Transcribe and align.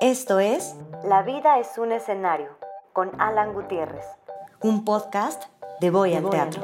Esto 0.00 0.40
es 0.40 0.76
La 1.04 1.22
vida 1.22 1.58
es 1.58 1.76
un 1.78 1.92
escenario 1.92 2.48
con 2.92 3.10
Alan 3.20 3.52
Gutiérrez, 3.52 4.06
un 4.60 4.84
podcast 4.84 5.44
de 5.80 5.90
Voy, 5.90 6.14
al, 6.14 6.28
teatro. 6.30 6.60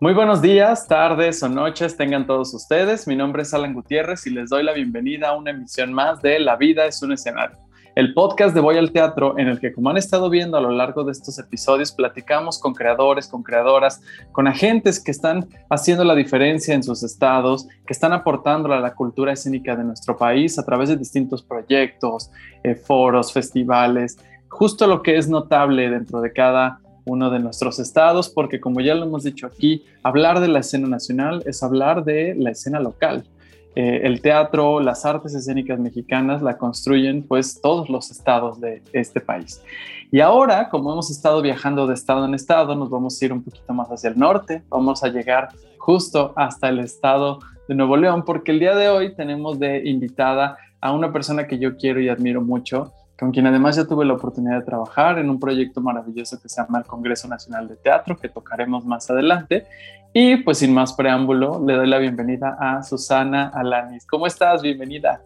Muy 0.00 0.14
buenos 0.14 0.40
días, 0.40 0.86
tardes 0.86 1.42
o 1.42 1.48
noches 1.48 1.96
tengan 1.96 2.26
todos 2.26 2.54
ustedes. 2.54 3.06
Mi 3.08 3.16
nombre 3.16 3.42
es 3.42 3.52
Alan 3.54 3.74
Gutiérrez 3.74 4.26
y 4.26 4.30
les 4.30 4.50
doy 4.50 4.62
la 4.62 4.72
bienvenida 4.72 5.30
a 5.30 5.36
una 5.36 5.50
emisión 5.50 5.92
más 5.92 6.22
de 6.22 6.38
La 6.38 6.56
vida 6.56 6.86
es 6.86 7.02
un 7.02 7.12
escenario 7.12 7.65
el 7.96 8.12
podcast 8.12 8.54
de 8.54 8.60
Voy 8.60 8.76
al 8.76 8.92
Teatro, 8.92 9.38
en 9.38 9.48
el 9.48 9.58
que, 9.58 9.72
como 9.72 9.88
han 9.88 9.96
estado 9.96 10.28
viendo 10.28 10.58
a 10.58 10.60
lo 10.60 10.70
largo 10.70 11.02
de 11.02 11.12
estos 11.12 11.38
episodios, 11.38 11.92
platicamos 11.92 12.58
con 12.58 12.74
creadores, 12.74 13.26
con 13.26 13.42
creadoras, 13.42 14.02
con 14.32 14.46
agentes 14.46 15.02
que 15.02 15.10
están 15.10 15.48
haciendo 15.70 16.04
la 16.04 16.14
diferencia 16.14 16.74
en 16.74 16.82
sus 16.82 17.02
estados, 17.02 17.66
que 17.86 17.94
están 17.94 18.12
aportando 18.12 18.70
a 18.70 18.80
la 18.80 18.94
cultura 18.94 19.32
escénica 19.32 19.74
de 19.74 19.84
nuestro 19.84 20.14
país 20.14 20.58
a 20.58 20.64
través 20.66 20.90
de 20.90 20.98
distintos 20.98 21.42
proyectos, 21.42 22.30
eh, 22.62 22.74
foros, 22.74 23.32
festivales, 23.32 24.18
justo 24.50 24.86
lo 24.86 25.02
que 25.02 25.16
es 25.16 25.26
notable 25.30 25.88
dentro 25.88 26.20
de 26.20 26.34
cada 26.34 26.80
uno 27.06 27.30
de 27.30 27.38
nuestros 27.38 27.78
estados, 27.78 28.28
porque 28.28 28.60
como 28.60 28.82
ya 28.82 28.94
lo 28.94 29.06
hemos 29.06 29.24
dicho 29.24 29.46
aquí, 29.46 29.86
hablar 30.02 30.40
de 30.40 30.48
la 30.48 30.58
escena 30.58 30.86
nacional 30.86 31.42
es 31.46 31.62
hablar 31.62 32.04
de 32.04 32.34
la 32.34 32.50
escena 32.50 32.78
local. 32.78 33.24
Eh, 33.76 34.00
el 34.04 34.22
teatro, 34.22 34.80
las 34.80 35.04
artes 35.04 35.34
escénicas 35.34 35.78
mexicanas 35.78 36.40
la 36.40 36.56
construyen 36.56 37.22
pues 37.22 37.60
todos 37.60 37.90
los 37.90 38.10
estados 38.10 38.58
de 38.58 38.82
este 38.94 39.20
país. 39.20 39.62
Y 40.10 40.20
ahora, 40.20 40.70
como 40.70 40.92
hemos 40.92 41.10
estado 41.10 41.42
viajando 41.42 41.86
de 41.86 41.92
estado 41.92 42.24
en 42.24 42.34
estado, 42.34 42.74
nos 42.74 42.88
vamos 42.88 43.20
a 43.20 43.24
ir 43.26 43.34
un 43.34 43.42
poquito 43.42 43.74
más 43.74 43.88
hacia 43.88 44.08
el 44.08 44.18
norte, 44.18 44.62
vamos 44.70 45.04
a 45.04 45.08
llegar 45.08 45.50
justo 45.76 46.32
hasta 46.36 46.70
el 46.70 46.78
estado 46.78 47.38
de 47.68 47.74
Nuevo 47.74 47.98
León, 47.98 48.24
porque 48.24 48.52
el 48.52 48.60
día 48.60 48.74
de 48.74 48.88
hoy 48.88 49.14
tenemos 49.14 49.58
de 49.58 49.86
invitada 49.86 50.56
a 50.80 50.92
una 50.92 51.12
persona 51.12 51.46
que 51.46 51.58
yo 51.58 51.76
quiero 51.76 52.00
y 52.00 52.08
admiro 52.08 52.40
mucho, 52.40 52.92
con 53.18 53.32
quien 53.32 53.46
además 53.46 53.76
ya 53.76 53.86
tuve 53.86 54.04
la 54.04 54.14
oportunidad 54.14 54.58
de 54.58 54.64
trabajar 54.64 55.18
en 55.18 55.30
un 55.30 55.40
proyecto 55.40 55.80
maravilloso 55.80 56.40
que 56.40 56.48
se 56.48 56.60
llama 56.60 56.78
el 56.78 56.84
Congreso 56.84 57.28
Nacional 57.28 57.66
de 57.68 57.76
Teatro, 57.76 58.16
que 58.16 58.28
tocaremos 58.28 58.84
más 58.84 59.08
adelante. 59.10 59.66
Y 60.12 60.36
pues 60.38 60.58
sin 60.58 60.72
más 60.74 60.92
preámbulo, 60.92 61.62
le 61.64 61.74
doy 61.74 61.86
la 61.86 61.98
bienvenida 61.98 62.56
a 62.60 62.82
Susana 62.82 63.50
Alanis. 63.54 64.06
¿Cómo 64.06 64.26
estás? 64.26 64.62
Bienvenida. 64.62 65.22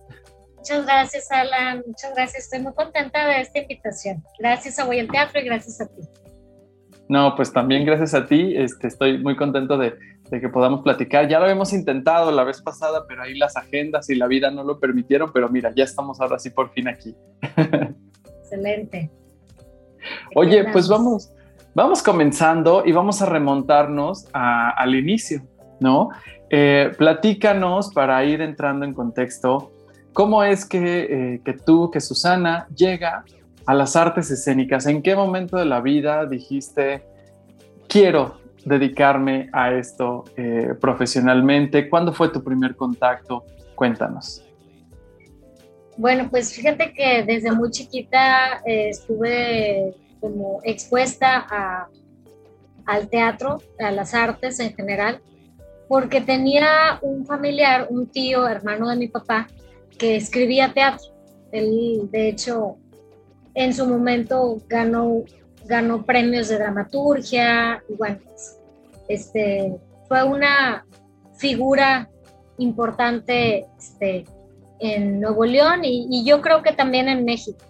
Muchas 0.56 0.84
gracias, 0.84 1.30
Alan. 1.30 1.82
Muchas 1.86 2.14
gracias. 2.14 2.44
Estoy 2.44 2.60
muy 2.60 2.74
contenta 2.74 3.26
de 3.26 3.40
esta 3.40 3.60
invitación. 3.60 4.22
Gracias 4.38 4.78
a 4.78 4.84
Voy 4.84 4.98
al 4.98 5.08
Teatro 5.08 5.40
y 5.40 5.44
gracias 5.44 5.80
a 5.80 5.86
ti. 5.86 6.02
No, 7.10 7.34
pues 7.34 7.52
también 7.52 7.84
gracias 7.84 8.14
a 8.14 8.24
ti. 8.24 8.54
Este, 8.56 8.86
estoy 8.86 9.18
muy 9.18 9.34
contento 9.34 9.76
de, 9.76 9.94
de 10.30 10.40
que 10.40 10.48
podamos 10.48 10.82
platicar. 10.82 11.26
Ya 11.26 11.40
lo 11.40 11.46
habíamos 11.46 11.72
intentado 11.72 12.30
la 12.30 12.44
vez 12.44 12.62
pasada, 12.62 13.04
pero 13.08 13.24
ahí 13.24 13.36
las 13.36 13.56
agendas 13.56 14.08
y 14.10 14.14
la 14.14 14.28
vida 14.28 14.52
no 14.52 14.62
lo 14.62 14.78
permitieron, 14.78 15.32
pero 15.32 15.48
mira, 15.48 15.72
ya 15.74 15.82
estamos 15.82 16.20
ahora 16.20 16.38
sí 16.38 16.50
por 16.50 16.70
fin 16.70 16.86
aquí. 16.86 17.16
Excelente. 18.42 19.10
Oye, 20.36 20.66
pues 20.70 20.88
vamos, 20.88 21.32
vamos 21.74 22.00
comenzando 22.00 22.84
y 22.86 22.92
vamos 22.92 23.20
a 23.22 23.26
remontarnos 23.26 24.28
al 24.32 24.94
inicio, 24.94 25.42
¿no? 25.80 26.10
Eh, 26.48 26.92
platícanos 26.96 27.92
para 27.92 28.24
ir 28.24 28.40
entrando 28.40 28.84
en 28.84 28.94
contexto, 28.94 29.72
¿cómo 30.12 30.44
es 30.44 30.64
que, 30.64 31.34
eh, 31.34 31.40
que 31.44 31.54
tú, 31.54 31.90
que 31.90 32.00
Susana, 32.00 32.68
llega 32.72 33.24
a 33.66 33.74
las 33.74 33.96
artes 33.96 34.30
escénicas? 34.30 34.86
¿En 34.86 35.02
qué 35.02 35.14
momento 35.14 35.56
de 35.56 35.64
la 35.64 35.80
vida 35.80 36.26
dijiste, 36.26 37.02
quiero 37.88 38.40
dedicarme 38.64 39.48
a 39.52 39.72
esto 39.72 40.24
eh, 40.36 40.74
profesionalmente? 40.80 41.88
¿Cuándo 41.88 42.12
fue 42.12 42.28
tu 42.28 42.42
primer 42.42 42.76
contacto? 42.76 43.44
Cuéntanos. 43.74 44.44
Bueno, 45.96 46.28
pues 46.30 46.54
fíjate 46.54 46.92
que 46.92 47.24
desde 47.24 47.52
muy 47.52 47.70
chiquita 47.70 48.62
eh, 48.64 48.88
estuve 48.88 49.94
como 50.20 50.60
expuesta 50.64 51.46
al 52.86 53.08
teatro, 53.08 53.58
a 53.78 53.90
las 53.90 54.14
artes 54.14 54.60
en 54.60 54.74
general, 54.74 55.20
porque 55.88 56.20
tenía 56.20 56.98
un 57.02 57.26
familiar, 57.26 57.86
un 57.90 58.06
tío, 58.06 58.46
hermano 58.46 58.88
de 58.88 58.96
mi 58.96 59.08
papá, 59.08 59.48
que 59.98 60.16
escribía 60.16 60.72
teatro. 60.72 61.08
Él, 61.52 62.08
de 62.10 62.28
hecho, 62.28 62.76
en 63.54 63.74
su 63.74 63.86
momento 63.86 64.58
ganó 64.68 65.24
ganó 65.70 66.04
premios 66.04 66.48
de 66.48 66.58
dramaturgia 66.58 67.82
y 67.88 67.94
bueno, 67.94 68.18
este, 69.08 69.76
fue 70.08 70.24
una 70.24 70.84
figura 71.36 72.10
importante 72.58 73.66
este, 73.78 74.24
en 74.80 75.20
Nuevo 75.20 75.44
León 75.44 75.80
y, 75.84 76.24
yo 76.24 76.42
creo 76.42 76.62
que 76.62 76.72
también 76.72 77.08
en 77.08 77.24
México. 77.24 77.64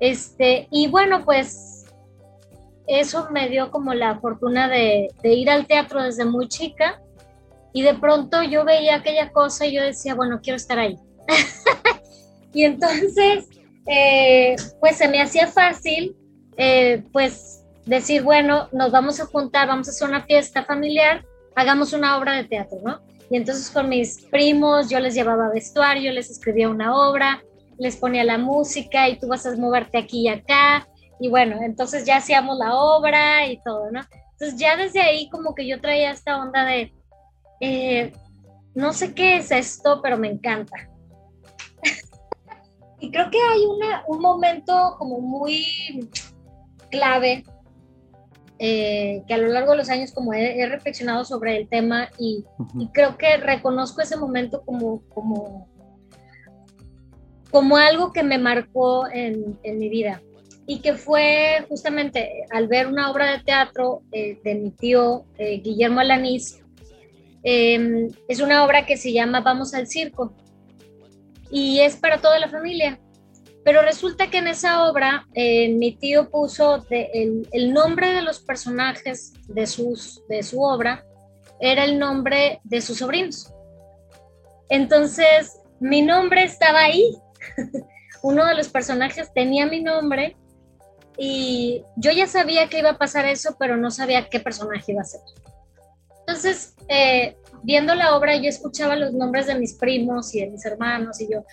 Este, 0.00 0.66
y 0.70 0.88
bueno, 0.88 1.24
pues 1.24 1.84
eso 2.86 3.28
me 3.30 3.48
dio 3.48 3.70
como 3.70 3.94
la 3.94 4.18
fortuna 4.18 4.68
de, 4.68 5.08
ir 5.22 5.50
al 5.50 5.66
teatro 5.66 6.02
desde 6.02 6.24
muy 6.24 6.48
chica 6.48 7.00
y 7.72 7.82
de 7.82 7.94
pronto 7.94 8.42
yo 8.42 8.64
veía 8.64 8.96
aquella 8.96 9.30
cosa 9.30 9.66
y 9.66 9.74
yo 9.74 9.82
decía, 9.82 10.14
bueno, 10.14 10.40
quiero 10.42 10.56
estar 10.56 10.78
ahí. 10.78 10.98
y 12.52 12.64
entonces, 12.64 13.46
eh, 13.92 14.54
pues 14.78 14.96
se 14.98 15.08
me 15.08 15.20
hacía 15.20 15.48
fácil 15.48 16.16
eh, 16.56 17.02
pues 17.12 17.64
decir, 17.86 18.22
bueno, 18.22 18.68
nos 18.70 18.92
vamos 18.92 19.18
a 19.18 19.26
juntar, 19.26 19.66
vamos 19.66 19.88
a 19.88 19.90
hacer 19.90 20.08
una 20.08 20.22
fiesta 20.22 20.64
familiar, 20.64 21.24
hagamos 21.56 21.92
una 21.92 22.16
obra 22.16 22.34
de 22.34 22.44
teatro, 22.44 22.78
¿no? 22.84 23.00
Y 23.30 23.36
entonces 23.36 23.68
con 23.68 23.88
mis 23.88 24.22
primos 24.26 24.88
yo 24.90 25.00
les 25.00 25.14
llevaba 25.14 25.48
vestuario, 25.48 26.12
les 26.12 26.30
escribía 26.30 26.68
una 26.68 26.96
obra, 26.96 27.42
les 27.78 27.96
ponía 27.96 28.22
la 28.22 28.38
música 28.38 29.08
y 29.08 29.18
tú 29.18 29.26
vas 29.26 29.44
a 29.44 29.56
moverte 29.56 29.98
aquí 29.98 30.22
y 30.22 30.28
acá. 30.28 30.86
Y 31.18 31.28
bueno, 31.28 31.58
entonces 31.62 32.04
ya 32.04 32.18
hacíamos 32.18 32.58
la 32.58 32.76
obra 32.76 33.46
y 33.46 33.60
todo, 33.62 33.90
¿no? 33.90 34.02
Entonces 34.32 34.56
ya 34.56 34.76
desde 34.76 35.00
ahí 35.00 35.28
como 35.30 35.54
que 35.54 35.66
yo 35.66 35.80
traía 35.80 36.12
esta 36.12 36.40
onda 36.40 36.64
de, 36.64 36.94
eh, 37.60 38.12
no 38.74 38.92
sé 38.92 39.14
qué 39.14 39.38
es 39.38 39.50
esto, 39.50 40.00
pero 40.00 40.16
me 40.16 40.28
encanta. 40.28 40.89
Y 43.00 43.10
creo 43.10 43.30
que 43.30 43.38
hay 43.38 43.64
una, 43.64 44.04
un 44.06 44.20
momento 44.20 44.96
como 44.98 45.20
muy 45.20 46.08
clave 46.90 47.44
eh, 48.58 49.22
que 49.26 49.34
a 49.34 49.38
lo 49.38 49.48
largo 49.48 49.72
de 49.72 49.78
los 49.78 49.88
años 49.88 50.12
como 50.12 50.34
he, 50.34 50.66
reflexionado 50.66 51.24
sobre 51.24 51.56
el 51.56 51.68
tema 51.68 52.10
y, 52.18 52.44
creo 52.92 53.16
que 53.16 53.38
reconozco 53.38 54.02
ese 54.02 54.18
momento 54.18 54.62
como, 54.66 55.02
como, 55.08 55.68
como 57.50 57.76
algo 57.78 58.12
que 58.12 58.22
me 58.22 58.36
marcó 58.36 59.08
en, 59.08 59.58
en 59.62 59.78
mi 59.78 59.88
vida 59.88 60.20
y 60.66 60.80
que 60.80 60.94
fue 60.94 61.64
justamente 61.68 62.44
al 62.50 62.68
ver 62.68 62.86
una 62.86 63.10
obra 63.10 63.32
de 63.32 63.42
teatro 63.42 64.02
eh, 64.12 64.38
de 64.44 64.54
mi 64.54 64.70
tío 64.70 65.24
eh, 65.36 65.60
Guillermo 65.60 65.98
Alanís. 65.98 66.62
Em, 67.42 68.08
es 68.28 68.40
una 68.40 68.64
obra 68.64 68.86
que 68.86 68.96
se 68.96 69.12
llama 69.12 69.40
Vamos 69.40 69.74
al 69.74 69.88
Circo 69.88 70.32
y 71.50 71.80
es 71.80 71.96
para 71.96 72.20
toda 72.20 72.38
la 72.38 72.48
familia. 72.48 73.00
Pero 73.64 73.82
resulta 73.82 74.30
que 74.30 74.38
en 74.38 74.48
esa 74.48 74.88
obra 74.88 75.26
eh, 75.34 75.74
mi 75.74 75.92
tío 75.92 76.30
puso 76.30 76.84
el, 76.90 77.72
nombre 77.72 78.12
de 78.12 78.22
los 78.22 78.40
personajes 78.40 79.34
de, 79.48 79.66
sus, 79.66 80.26
de 80.28 80.42
su 80.42 80.62
obra, 80.62 81.04
era 81.60 81.84
el 81.84 81.98
nombre 81.98 82.60
de 82.64 82.80
sus 82.80 82.98
sobrinos. 82.98 83.52
Entonces, 84.70 85.60
mi 85.78 86.00
nombre 86.00 86.44
estaba 86.44 86.80
ahí. 86.80 87.18
Uno 88.22 88.46
de 88.46 88.54
los 88.54 88.68
personajes 88.68 89.32
tenía 89.34 89.66
mi 89.66 89.82
nombre 89.82 90.36
y 91.16 91.84
yo 91.96 92.12
ya 92.12 92.26
sabía 92.26 92.68
que 92.68 92.78
iba 92.78 92.90
a 92.90 92.98
pasar 92.98 93.26
eso, 93.26 93.56
pero 93.58 93.76
no 93.76 93.90
sabía 93.90 94.28
qué 94.28 94.40
personaje 94.40 94.92
iba 94.92 95.02
a 95.02 95.04
ser. 95.04 95.20
Entonces, 96.20 96.74
eh, 96.88 97.36
viendo 97.62 97.94
la 97.94 98.16
obra, 98.16 98.36
yo 98.36 98.48
escuchaba 98.48 98.96
los 98.96 99.12
nombres 99.12 99.46
de 99.46 99.58
mis 99.58 99.74
primos 99.74 100.34
y 100.34 100.40
de 100.40 100.50
mis 100.50 100.64
hermanos 100.64 101.20
y 101.20 101.32
yo, 101.32 101.44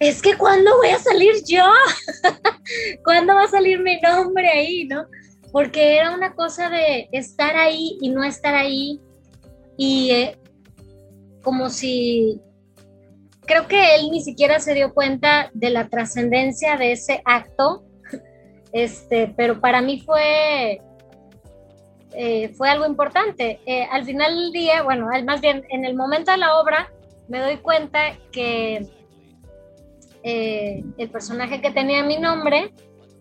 es 0.00 0.22
que 0.22 0.36
¿cuándo 0.36 0.76
voy 0.76 0.88
a 0.88 0.98
salir 0.98 1.34
yo? 1.46 1.64
¿Cuándo 3.04 3.34
va 3.34 3.44
a 3.44 3.48
salir 3.48 3.80
mi 3.80 4.00
nombre 4.00 4.48
ahí, 4.48 4.84
no? 4.84 5.06
Porque 5.50 5.96
era 5.96 6.14
una 6.14 6.34
cosa 6.34 6.70
de 6.70 7.08
estar 7.12 7.56
ahí 7.56 7.98
y 8.00 8.10
no 8.10 8.22
estar 8.22 8.54
ahí 8.54 9.00
y 9.76 10.10
eh, 10.10 10.38
como 11.42 11.70
si 11.70 12.40
creo 13.46 13.66
que 13.66 13.94
él 13.96 14.10
ni 14.12 14.20
siquiera 14.20 14.60
se 14.60 14.74
dio 14.74 14.92
cuenta 14.94 15.50
de 15.54 15.70
la 15.70 15.88
trascendencia 15.88 16.76
de 16.76 16.92
ese 16.92 17.22
acto, 17.24 17.84
este, 18.72 19.32
pero 19.36 19.60
para 19.60 19.80
mí 19.80 20.00
fue 20.00 20.80
eh, 22.14 22.54
fue 22.54 22.70
algo 22.70 22.86
importante. 22.86 23.60
Eh, 23.66 23.86
al 23.90 24.04
final 24.04 24.34
del 24.34 24.52
día, 24.52 24.82
bueno, 24.82 25.08
más 25.24 25.40
bien 25.40 25.64
en 25.70 25.84
el 25.84 25.94
momento 25.94 26.30
de 26.30 26.38
la 26.38 26.58
obra 26.58 26.90
me 27.28 27.40
doy 27.40 27.58
cuenta 27.58 28.16
que 28.32 28.86
eh, 30.22 30.84
el 30.96 31.10
personaje 31.10 31.60
que 31.60 31.70
tenía 31.70 32.02
mi 32.02 32.18
nombre 32.18 32.72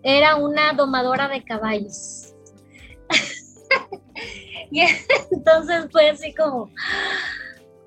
era 0.04 0.36
una 0.38 0.74
domadora 0.74 1.28
de 1.28 1.44
caballos. 1.44 2.34
y 4.72 4.82
entonces 5.32 5.88
fue 5.92 6.10
así 6.10 6.34
como, 6.34 6.70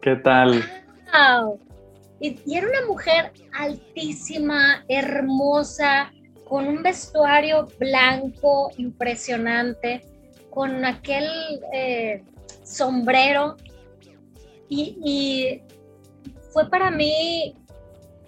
¿Qué 0.02 0.16
tal? 0.16 0.64
Y, 2.20 2.40
y, 2.46 2.56
era 2.56 2.68
una 2.68 2.86
mujer 2.86 3.32
altísima, 3.52 4.84
hermosa, 4.88 6.12
con 6.48 6.66
un 6.66 6.82
vestuario 6.82 7.68
blanco 7.78 8.70
impresionante, 8.76 10.02
con 10.50 10.84
aquel 10.84 11.26
eh, 11.72 12.24
sombrero. 12.62 13.56
Y, 14.68 15.62
fue 16.52 16.68
para 16.68 16.90
mí 16.90 17.54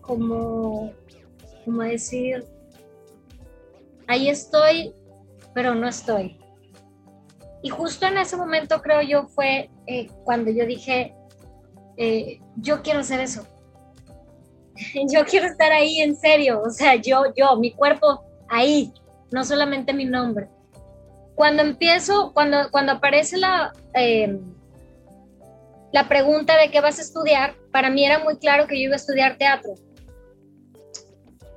como, 0.00 0.92
como 1.64 1.82
decir, 1.82 2.44
ahí 4.06 4.28
estoy, 4.28 4.94
pero 5.54 5.74
no 5.74 5.88
estoy. 5.88 6.38
Y 7.62 7.68
justo 7.70 8.06
en 8.06 8.18
ese 8.18 8.36
momento 8.36 8.80
creo 8.80 9.02
yo 9.02 9.26
fue 9.28 9.70
eh, 9.86 10.08
cuando 10.24 10.50
yo 10.50 10.66
dije, 10.66 11.14
eh, 11.96 12.40
yo 12.56 12.82
quiero 12.82 13.00
hacer 13.00 13.20
eso. 13.20 13.46
yo 15.12 15.24
quiero 15.24 15.46
estar 15.46 15.72
ahí 15.72 16.00
en 16.00 16.16
serio, 16.16 16.60
o 16.62 16.70
sea, 16.70 16.96
yo, 16.96 17.32
yo, 17.36 17.56
mi 17.56 17.72
cuerpo 17.72 18.24
ahí, 18.48 18.92
no 19.30 19.44
solamente 19.44 19.92
mi 19.92 20.04
nombre. 20.04 20.48
Cuando 21.34 21.62
empiezo, 21.62 22.32
cuando, 22.32 22.70
cuando 22.70 22.92
aparece 22.92 23.38
la, 23.38 23.72
eh, 23.94 24.38
la 25.92 26.08
pregunta 26.08 26.58
de 26.58 26.70
qué 26.70 26.80
vas 26.80 26.98
a 26.98 27.02
estudiar, 27.02 27.54
para 27.70 27.90
mí 27.90 28.04
era 28.04 28.18
muy 28.18 28.36
claro 28.38 28.66
que 28.66 28.76
yo 28.76 28.86
iba 28.86 28.94
a 28.94 28.96
estudiar 28.96 29.36
teatro. 29.36 29.74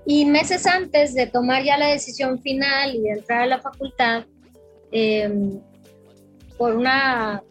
Y 0.06 0.26
meses 0.26 0.68
antes 0.68 1.14
de 1.14 1.28
tomar 1.28 1.64
ya 1.64 1.78
la 1.78 1.88
decisión 1.88 2.40
final 2.42 2.96
y 2.96 3.02
de 3.02 3.10
entrar 3.10 3.42
a 3.42 3.48
la 3.48 3.60
facultad, 3.60 4.26
por 6.58 6.76
una, 6.76 7.44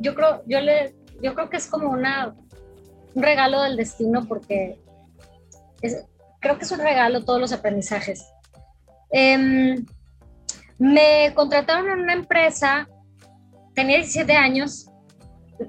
yo 0.00 0.14
creo, 0.14 0.42
yo 0.46 0.60
le, 0.60 0.94
yo 1.20 1.34
creo 1.34 1.50
que 1.50 1.56
es 1.56 1.66
como 1.66 1.90
una, 1.90 2.34
un 3.14 3.22
regalo 3.22 3.62
del 3.62 3.76
destino 3.76 4.26
porque 4.26 4.78
creo 6.40 6.58
que 6.58 6.64
es 6.64 6.70
un 6.70 6.80
regalo 6.80 7.24
todos 7.24 7.40
los 7.40 7.52
aprendizajes. 7.52 8.26
Em, 9.10 9.84
me 10.78 11.32
contrataron 11.34 11.90
en 11.90 12.00
una 12.00 12.12
empresa, 12.12 12.88
tenía 13.74 13.96
17 13.96 14.32
años, 14.34 14.90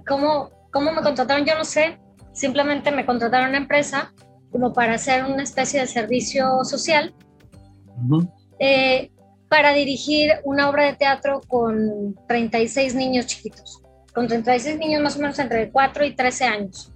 ¿cómo, 0.07 0.49
¿cómo 0.71 0.91
me 0.91 1.01
contrataron? 1.01 1.45
Yo 1.45 1.55
no 1.57 1.65
sé, 1.65 1.99
simplemente 2.33 2.91
me 2.91 3.05
contrataron 3.05 3.45
en 3.45 3.49
una 3.51 3.59
empresa 3.59 4.13
como 4.51 4.73
para 4.73 4.95
hacer 4.95 5.23
una 5.25 5.43
especie 5.43 5.81
de 5.81 5.87
servicio 5.87 6.63
social 6.63 7.13
para 9.49 9.73
dirigir 9.73 10.31
una 10.43 10.69
obra 10.69 10.85
de 10.85 10.93
teatro 10.93 11.41
con 11.47 12.15
36 12.27 12.95
niños 12.95 13.27
chiquitos, 13.27 13.81
con 14.13 14.27
36 14.27 14.77
niños 14.77 15.01
más 15.01 15.15
o 15.15 15.19
menos 15.19 15.39
entre 15.39 15.71
4 15.71 16.05
y 16.05 16.15
13 16.15 16.45
años. 16.45 16.91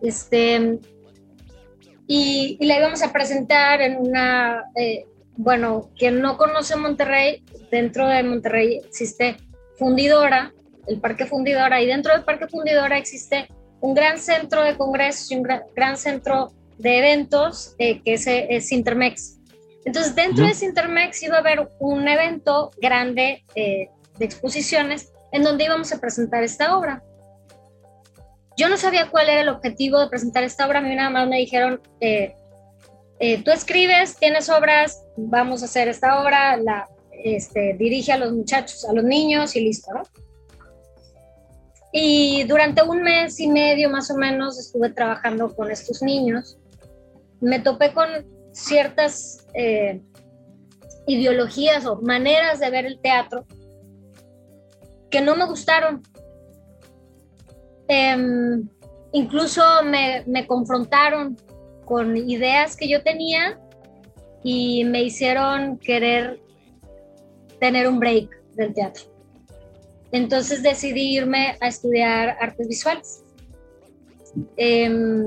Este, 0.00 0.78
y, 2.06 2.64
la 2.66 2.78
íbamos 2.78 3.02
a 3.02 3.12
presentar 3.12 3.80
en 3.80 3.96
una, 3.96 4.64
eh, 4.74 5.06
bueno, 5.36 5.90
quien 5.96 6.20
no 6.20 6.36
conoce 6.36 6.76
Monterrey, 6.76 7.44
dentro 7.70 8.08
de 8.08 8.22
Monterrey 8.22 8.80
existe 8.84 9.36
Fundidora, 9.76 10.52
el 10.86 11.00
Parque 11.00 11.26
Fundidora, 11.26 11.80
y 11.82 11.86
dentro 11.86 12.12
del 12.12 12.24
Parque 12.24 12.48
Fundidora 12.48 12.98
existe 12.98 13.48
un 13.80 13.94
gran 13.94 14.18
centro 14.18 14.62
de 14.62 14.76
congresos 14.76 15.30
y 15.30 15.36
un 15.36 15.42
gran, 15.42 15.96
centro 15.96 16.52
de 16.78 16.98
eventos 16.98 17.74
eh, 17.78 18.00
que 18.02 18.14
es, 18.14 18.26
es 18.26 18.72
Intermex. 18.72 19.38
Entonces, 19.84 20.14
dentro 20.14 20.46
de 20.46 20.54
Sintermex 20.54 21.22
iba 21.22 21.36
a 21.36 21.40
haber 21.40 21.68
un 21.78 22.08
evento 22.08 22.70
grande 22.80 23.44
eh, 23.54 23.90
de 24.18 24.24
exposiciones 24.24 25.12
en 25.32 25.42
donde 25.42 25.64
íbamos 25.64 25.92
a 25.92 26.00
presentar 26.00 26.42
esta 26.42 26.76
obra. 26.76 27.02
Yo 28.56 28.68
no 28.68 28.76
sabía 28.76 29.10
cuál 29.10 29.28
era 29.28 29.40
el 29.40 29.48
objetivo 29.48 29.98
de 29.98 30.08
presentar 30.08 30.44
esta 30.44 30.66
obra, 30.66 30.78
a 30.78 30.82
mí 30.82 30.94
nada 30.94 31.10
más 31.10 31.28
me 31.28 31.38
dijeron, 31.38 31.82
eh, 32.00 32.36
eh, 33.18 33.42
tú 33.42 33.50
escribes, 33.50 34.16
tienes 34.16 34.48
obras, 34.48 35.04
vamos 35.16 35.62
a 35.62 35.66
hacer 35.66 35.88
esta 35.88 36.20
obra, 36.22 36.56
la 36.56 36.88
este, 37.24 37.74
dirige 37.78 38.12
a 38.12 38.18
los 38.18 38.32
muchachos, 38.32 38.84
a 38.84 38.92
los 38.92 39.04
niños 39.04 39.56
y 39.56 39.60
listo, 39.60 39.92
¿no? 39.94 40.02
Y 41.92 42.42
durante 42.44 42.82
un 42.82 43.02
mes 43.02 43.38
y 43.38 43.48
medio 43.48 43.88
más 43.88 44.10
o 44.10 44.16
menos 44.16 44.58
estuve 44.58 44.90
trabajando 44.90 45.54
con 45.54 45.70
estos 45.70 46.02
niños. 46.02 46.58
Me 47.40 47.60
topé 47.60 47.94
con 47.94 48.08
ciertas 48.52 49.46
eh, 49.54 50.02
ideologías 51.06 51.86
o 51.86 52.00
maneras 52.02 52.58
de 52.58 52.70
ver 52.70 52.84
el 52.84 53.00
teatro 53.00 53.46
que 55.08 55.20
no 55.20 55.36
me 55.36 55.46
gustaron. 55.46 56.02
Em, 57.86 58.68
incluso 59.12 59.62
me, 59.84 60.24
me 60.26 60.46
confrontaron 60.48 61.36
con 61.84 62.16
ideas 62.16 62.76
que 62.76 62.88
yo 62.88 63.02
tenía 63.02 63.58
y 64.42 64.84
me 64.84 65.02
hicieron 65.02 65.78
querer 65.78 66.40
tener 67.60 67.88
un 67.88 67.98
break 67.98 68.28
del 68.54 68.74
teatro. 68.74 69.04
Entonces 70.12 70.62
decidí 70.62 71.16
irme 71.16 71.56
a 71.60 71.68
estudiar 71.68 72.36
artes 72.40 72.68
visuales. 72.68 73.24
Em, 74.56 75.26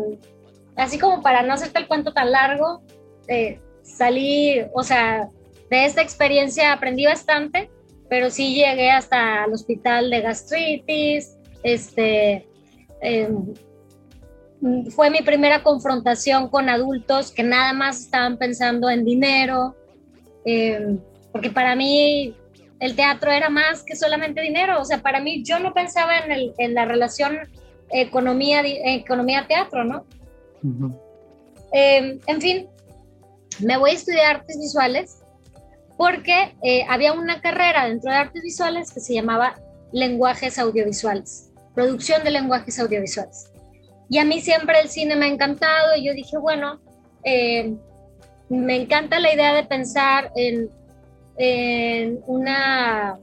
así 0.75 0.99
como 0.99 1.21
para 1.21 1.43
no 1.43 1.53
hacerte 1.53 1.79
el 1.79 1.87
cuento 1.87 2.13
tan 2.13 2.31
largo, 2.31 2.81
eh, 3.27 3.59
salí, 3.83 4.61
o 4.73 4.83
sea, 4.83 5.29
de 5.69 5.85
esta 5.85 6.01
experiencia 6.01 6.71
aprendí 6.71 7.05
bastante, 7.05 7.69
pero 8.09 8.29
sí 8.29 8.55
llegué 8.55 8.91
hasta 8.91 9.45
el 9.45 9.53
hospital 9.53 10.09
de 10.09 10.21
gastritis, 10.21 11.37
este, 11.63 12.47
em, 13.01 13.53
fue 14.89 15.09
mi 15.09 15.21
primera 15.21 15.63
confrontación 15.63 16.49
con 16.49 16.69
adultos 16.69 17.31
que 17.31 17.43
nada 17.43 17.73
más 17.73 18.01
estaban 18.01 18.37
pensando 18.37 18.89
en 18.89 19.05
dinero, 19.05 19.75
em, 20.45 20.99
porque 21.31 21.51
para 21.51 21.75
mí 21.75 22.35
el 22.79 22.95
teatro 22.95 23.31
era 23.31 23.49
más 23.49 23.83
que 23.83 23.95
solamente 23.95 24.41
dinero, 24.41 24.81
o 24.81 24.85
sea, 24.85 25.01
para 25.01 25.19
mí 25.19 25.43
yo 25.43 25.59
no 25.59 25.73
pensaba 25.73 26.19
en, 26.19 26.31
el, 26.31 26.53
en 26.57 26.73
la 26.73 26.85
relación 26.85 27.39
economía, 27.91 28.61
economía-teatro, 28.65 29.83
¿no? 29.83 30.05
Em, 31.71 32.19
en 32.25 32.41
fin, 32.41 32.67
me 33.59 33.77
voy 33.77 33.91
a 33.91 33.93
estudiar 33.93 34.37
artes 34.37 34.57
visuales 34.59 35.19
porque 35.97 36.55
eh, 36.61 36.85
había 36.89 37.13
una 37.13 37.41
carrera 37.41 37.87
dentro 37.87 38.11
de 38.11 38.17
artes 38.17 38.43
visuales 38.43 38.91
que 38.91 38.99
se 38.99 39.13
llamaba 39.13 39.55
lenguajes 39.91 40.59
audiovisuales, 40.59 41.51
producción 41.73 42.23
de 42.23 42.31
lenguajes 42.31 42.79
audiovisuales. 42.79 43.46
Y 44.09 44.19
a 44.19 44.25
mí 44.25 44.41
siempre 44.41 44.79
el 44.79 44.89
cine 44.89 45.15
me 45.15 45.25
ha 45.25 45.29
encantado 45.29 45.95
y 45.97 46.05
yo 46.05 46.13
dije, 46.13 46.37
bueno, 46.37 46.79
eh, 47.23 47.75
me 48.49 48.75
encanta 48.75 49.19
la 49.19 49.33
idea 49.33 49.53
de 49.53 49.63
pensar 49.63 50.31
en, 50.35 50.69
una, 52.25 53.19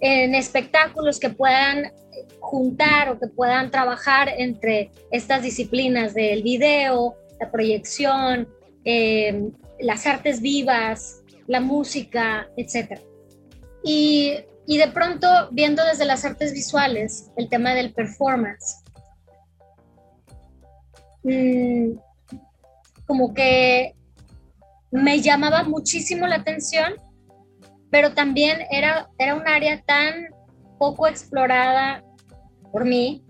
en 0.00 0.34
espectáculos 0.34 1.18
que 1.18 1.30
puedan 1.30 1.92
juntar 2.40 3.10
o 3.10 3.18
que 3.18 3.26
puedan 3.26 3.70
trabajar 3.70 4.30
entre 4.38 4.90
estas 5.10 5.42
disciplinas 5.42 6.14
del 6.14 6.42
video, 6.42 7.16
la 7.40 7.50
proyección, 7.50 8.48
eh, 8.84 9.50
las 9.80 10.06
artes 10.06 10.40
vivas, 10.40 11.22
la 11.46 11.60
música, 11.60 12.48
etc. 12.56 13.00
Y, 13.82 14.38
de 14.66 14.88
pronto, 14.88 15.28
viendo 15.50 15.84
desde 15.84 16.04
las 16.04 16.24
artes 16.24 16.52
visuales 16.52 17.30
el 17.36 17.48
tema 17.48 17.74
del 17.74 17.92
performance, 17.92 18.83
mm, 21.24 21.98
como 23.06 23.34
que 23.34 23.94
me 24.90 25.20
llamaba 25.20 25.64
muchísimo 25.64 26.26
la 26.26 26.36
atención, 26.36 26.94
pero 27.90 28.14
también 28.14 28.60
era, 28.70 29.10
era 29.18 29.34
un 29.34 29.46
área 29.48 29.82
tan 29.82 30.26
poco 30.78 31.06
explorada 31.06 32.04
por 32.70 32.84
mí 32.84 33.24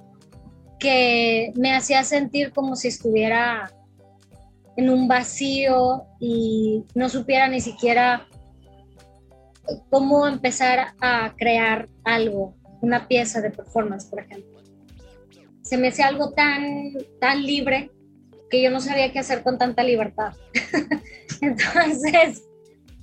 que 0.78 1.52
me 1.56 1.74
hacía 1.74 2.04
sentir 2.04 2.52
como 2.52 2.76
si 2.76 2.88
estuviera 2.88 3.70
en 4.76 4.90
un 4.90 5.08
vacío 5.08 6.04
y 6.20 6.84
no 6.94 7.08
supiera 7.08 7.48
ni 7.48 7.60
siquiera 7.60 8.26
cómo 9.90 10.26
empezar 10.26 10.94
a 11.00 11.34
crear 11.36 11.88
algo, 12.04 12.54
una 12.82 13.08
pieza 13.08 13.40
de 13.40 13.50
performance, 13.50 14.06
por 14.06 14.20
ejemplo. 14.20 14.53
Se 15.64 15.78
me 15.78 15.88
hacía 15.88 16.06
algo 16.06 16.30
tan, 16.32 16.92
tan 17.20 17.42
libre 17.44 17.90
que 18.50 18.62
yo 18.62 18.70
no 18.70 18.80
sabía 18.80 19.10
qué 19.12 19.18
hacer 19.18 19.42
con 19.42 19.58
tanta 19.58 19.82
libertad. 19.82 20.34
entonces, 21.40 22.44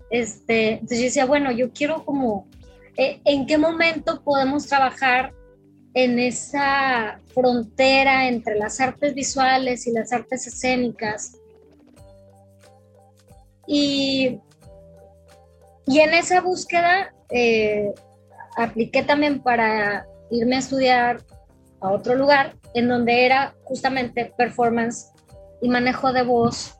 este, 0.10 0.74
entonces 0.74 1.00
yo 1.00 1.06
decía, 1.06 1.25
bueno, 1.25 1.51
yo 1.51 1.72
quiero 1.74 2.06
como, 2.06 2.48
eh, 2.96 3.20
¿en 3.25 3.46
qué 3.46 3.58
momento 3.58 4.22
podemos 4.24 4.68
trabajar 4.68 5.34
en 5.94 6.20
esa 6.20 7.20
frontera 7.34 8.27
entre 8.27 8.56
las 8.56 8.80
artes 8.80 9.13
visuales 9.13 9.88
y 9.88 9.91
las 9.91 10.13
artes 10.13 10.48
escénicas? 10.48 11.38
Y, 13.68 14.39
y 15.88 16.00
en 16.00 16.13
esa 16.13 16.41
búsqueda 16.41 17.13
eh, 17.30 17.94
apliqué 18.58 19.03
también 19.03 19.41
para 19.41 20.06
irme 20.30 20.58
a 20.58 20.60
estudiar 20.60 21.22
a 21.81 21.91
otro 21.91 22.15
lugar 22.15 22.55
en 22.73 22.88
donde 22.88 23.25
era 23.25 23.55
justamente 23.63 24.33
performance 24.38 25.11
y 25.61 25.69
manejo 25.69 26.13
de 26.13 26.23
voz, 26.23 26.75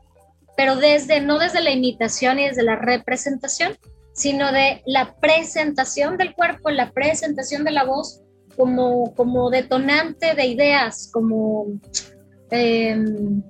pero 0.56 0.76
desde, 0.76 1.20
no 1.20 1.38
desde 1.38 1.60
la 1.60 1.70
imitación 1.70 2.38
y 2.38 2.46
desde 2.46 2.62
la 2.62 2.76
representación, 2.76 3.74
sino 4.14 4.52
de 4.52 4.82
la 4.86 5.14
presentación 5.16 6.16
del 6.16 6.34
cuerpo, 6.34 6.70
la 6.70 6.90
presentación 6.90 7.64
de 7.64 7.72
la 7.72 7.84
voz 7.84 8.22
como, 8.56 9.14
como 9.14 9.50
detonante 9.50 10.34
de 10.34 10.46
ideas, 10.46 11.10
como, 11.12 11.66
em, 12.50 13.42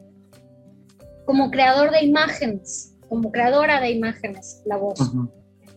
como 1.27 1.51
creador 1.51 1.91
de 1.91 2.05
imágenes, 2.05 2.97
como 3.09 3.33
creadora 3.33 3.81
de 3.81 3.91
imágenes, 3.91 4.63
la 4.65 4.77
voz. 4.77 4.99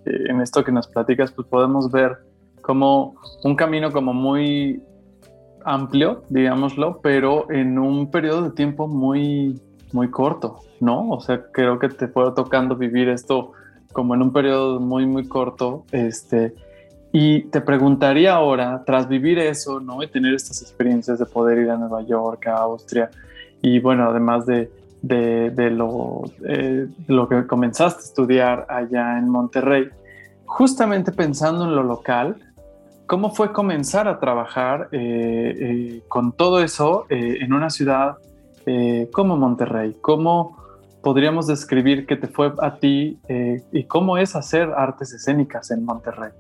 En 0.06 0.40
esto 0.42 0.64
que 0.64 0.72
nos 0.72 0.88
platicas, 0.88 1.32
pues 1.32 1.48
podemos 1.48 1.92
ver 1.92 2.18
como 2.62 3.16
un 3.44 3.56
camino 3.56 3.92
como 3.92 4.14
muy 4.14 4.82
amplio, 5.66 6.24
digámoslo, 6.30 7.00
pero 7.02 7.52
en 7.52 7.78
un 7.80 8.12
periodo 8.12 8.44
de 8.44 8.52
tiempo 8.52 8.88
muy, 8.88 9.60
muy 9.92 10.10
corto, 10.10 10.60
¿no? 10.80 11.10
O 11.10 11.20
sea, 11.20 11.44
creo 11.52 11.80
que 11.80 11.90
te 11.90 12.08
fue 12.08 12.32
tocando 12.34 12.76
vivir 12.76 13.10
esto 13.10 13.52
como 13.92 14.14
en 14.14 14.22
un 14.22 14.32
periodo 14.32 14.80
muy, 14.80 15.06
muy 15.06 15.28
corto, 15.28 15.86
este, 15.92 16.54
y 17.12 17.44
te 17.44 17.62
preguntaría 17.62 18.34
ahora, 18.34 18.84
tras 18.86 19.08
vivir 19.08 19.40
eso, 19.40 19.80
¿no? 19.80 20.04
Y 20.04 20.08
tener 20.08 20.34
estas 20.34 20.62
experiencias 20.62 21.18
de 21.18 21.26
poder 21.26 21.60
ir 21.60 21.70
a 21.72 21.78
Nueva 21.78 22.02
York, 22.04 22.46
a 22.48 22.58
Austria, 22.58 23.10
y 23.62 23.80
bueno, 23.80 24.10
además 24.10 24.46
de, 24.46 24.70
de, 25.02 25.72
lo, 25.72 26.24
eh, 26.46 26.88
lo 27.08 27.30
que 27.30 27.48
comenzaste 27.48 28.02
a 28.02 28.06
estudiar 28.06 28.66
allá 28.70 29.18
en 29.18 29.30
Monterrey, 29.30 29.90
justamente 30.46 31.12
pensando 31.12 31.66
en 31.66 31.76
lo 31.76 31.84
local, 31.84 32.36
¿cómo 33.08 33.32
fue 33.32 33.52
comenzar 33.54 34.08
a 34.08 34.20
trabajar 34.20 34.90
eh, 34.92 35.56
eh, 35.60 36.02
con 36.08 36.34
todo 36.34 36.62
eso 36.64 37.06
en 37.10 37.54
una 37.54 37.70
ciudad 37.70 38.18
como 39.12 39.38
Monterrey? 39.38 39.96
¿Cómo 40.02 40.58
podríamos 41.04 41.46
describir 41.46 42.08
qué 42.08 42.16
te 42.16 42.28
fue 42.28 42.52
a 42.60 42.78
ti 42.78 43.20
y 43.72 43.84
cómo 43.84 44.18
es 44.18 44.36
hacer 44.36 44.70
artes 44.76 45.14
escénicas 45.14 45.70
en 45.70 45.86
Monterrey? 45.86 46.32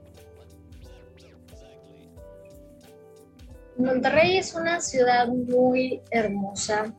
Monterrey 3.77 4.37
es 4.37 4.55
una 4.55 4.79
ciudad 4.79 5.27
muy 5.27 6.01
hermosa, 6.09 6.93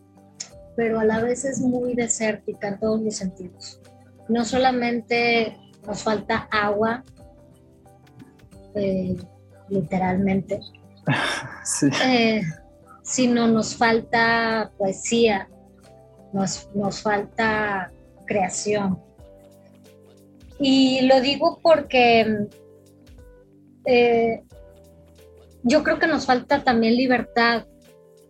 pero 0.76 1.00
a 1.00 1.04
la 1.04 1.22
vez 1.22 1.44
es 1.44 1.60
muy 1.60 1.94
desértica 1.94 2.68
en 2.68 2.78
todos 2.78 3.00
los 3.00 3.16
sentidos. 3.16 3.80
No 4.28 4.44
solamente 4.44 5.56
nos 5.86 6.02
falta 6.02 6.48
agua, 6.50 7.02
literalmente, 9.68 10.60
eh, 12.04 12.42
sino 13.02 13.46
nos 13.46 13.74
falta 13.76 14.72
poesía, 14.78 15.48
nos, 16.32 16.68
nos 16.74 17.02
falta 17.02 17.92
creación. 18.26 19.00
Y 20.58 21.02
lo 21.02 21.20
digo 21.20 21.60
porque 21.62 22.48
eh, 23.84 24.42
yo 25.62 25.82
creo 25.82 25.98
que 25.98 26.06
nos 26.06 26.26
falta 26.26 26.62
también 26.64 26.96
libertad. 26.96 27.66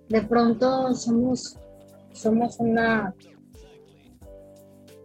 De 0.09 0.23
pronto 0.23 0.95
somos, 0.95 1.59
somos 2.13 2.59
una 2.59 3.15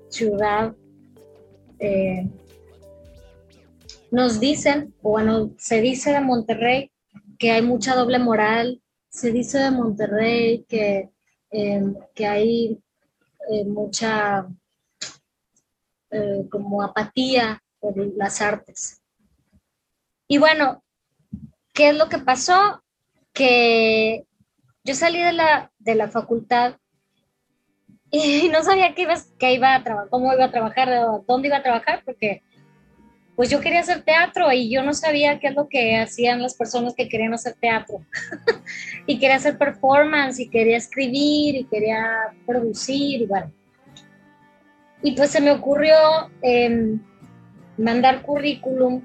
ciudad, 0.10 0.74
eh, 1.80 2.30
nos 4.12 4.40
dicen, 4.40 4.94
bueno, 5.02 5.54
se 5.58 5.82
dice 5.82 6.12
de 6.12 6.22
Monterrey 6.22 6.92
que 7.40 7.52
hay 7.52 7.62
mucha 7.62 7.96
doble 7.96 8.20
moral, 8.20 8.82
se 9.10 9.32
dice 9.32 9.58
de 9.58 9.72
Monterrey 9.72 10.66
que, 10.70 11.10
em, 11.50 11.96
que 12.14 12.28
hay 12.28 12.80
eh, 13.50 13.66
mucha 13.66 14.48
eh, 16.12 16.46
como 16.52 16.84
apatía 16.84 17.64
por 17.80 17.98
las 18.16 18.42
artes. 18.42 19.02
Y 20.28 20.38
bueno, 20.38 20.84
¿Qué 21.74 21.90
es 21.90 21.96
lo 21.96 22.10
que 22.10 22.18
pasó? 22.18 22.84
Que 23.34 24.26
yo 24.84 24.96
salí 24.96 25.22
de 25.22 25.34
la, 25.34 25.72
de 25.80 25.96
la 25.96 26.10
facultad 26.10 26.76
y 28.10 28.50
no 28.54 28.64
sabía 28.64 28.94
qué 28.94 29.04
iba, 29.04 29.16
qué 29.40 29.54
iba 29.54 29.76
a 29.76 29.84
trabajar, 29.84 30.10
cómo 30.10 30.34
iba 30.34 30.46
a 30.46 30.52
trabajar, 30.52 30.90
dónde 31.28 31.48
iba 31.48 31.58
a 31.58 31.64
trabajar, 31.64 32.04
porque 32.06 32.44
pues 33.36 33.50
yo 33.50 33.62
quería 33.62 33.80
hacer 33.80 34.04
teatro 34.04 34.52
y 34.52 34.70
yo 34.70 34.84
no 34.84 34.94
sabía 34.94 35.40
qué 35.40 35.48
es 35.48 35.56
lo 35.56 35.68
que 35.68 35.98
hacían 35.98 36.42
las 36.42 36.56
personas 36.56 36.94
que 36.96 37.10
querían 37.10 37.34
hacer 37.34 37.56
teatro. 37.60 38.06
y 39.08 39.20
quería 39.20 39.38
hacer 39.38 39.58
performance 39.58 40.40
y 40.40 40.50
quería 40.50 40.78
escribir 40.78 41.56
y 41.56 41.64
quería 41.66 42.34
producir 42.46 43.22
y 43.22 43.26
bueno. 43.26 43.52
Y 45.04 45.14
pues 45.16 45.32
se 45.32 45.42
me 45.42 45.52
ocurrió 45.52 45.96
em, 46.42 47.02
mandar 47.78 48.22
currículum 48.22 49.02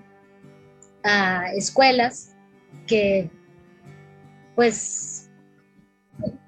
a 1.02 1.52
escuelas 1.54 2.36
que, 2.86 3.30
pues, 4.54 5.30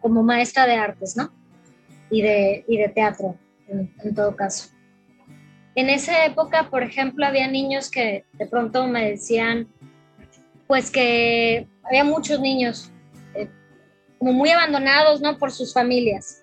como 0.00 0.23
maestra 0.23 0.66
de 0.66 0.75
artes, 0.75 1.16
¿no? 1.16 1.32
Y 2.11 2.23
de, 2.23 2.64
y 2.68 2.78
de 2.78 2.88
teatro, 2.88 3.37
en, 3.68 4.14
todo 4.14 4.35
caso. 4.35 4.70
En 5.78 5.90
esa 5.90 6.25
época, 6.25 6.70
por 6.70 6.82
ejemplo, 6.82 7.25
había 7.25 7.47
niños 7.47 7.88
que 7.88 8.25
de 8.32 8.47
pronto 8.47 8.88
me 8.88 9.11
decían, 9.11 9.68
pues 10.66 10.90
que 10.90 11.68
había 11.85 12.02
muchos 12.02 12.40
niños 12.40 12.90
eh, 13.37 13.49
como 14.18 14.32
muy 14.32 14.50
abandonados, 14.50 15.20
¿no? 15.20 15.38
Por 15.38 15.52
sus 15.52 15.73
familias. 15.73 16.42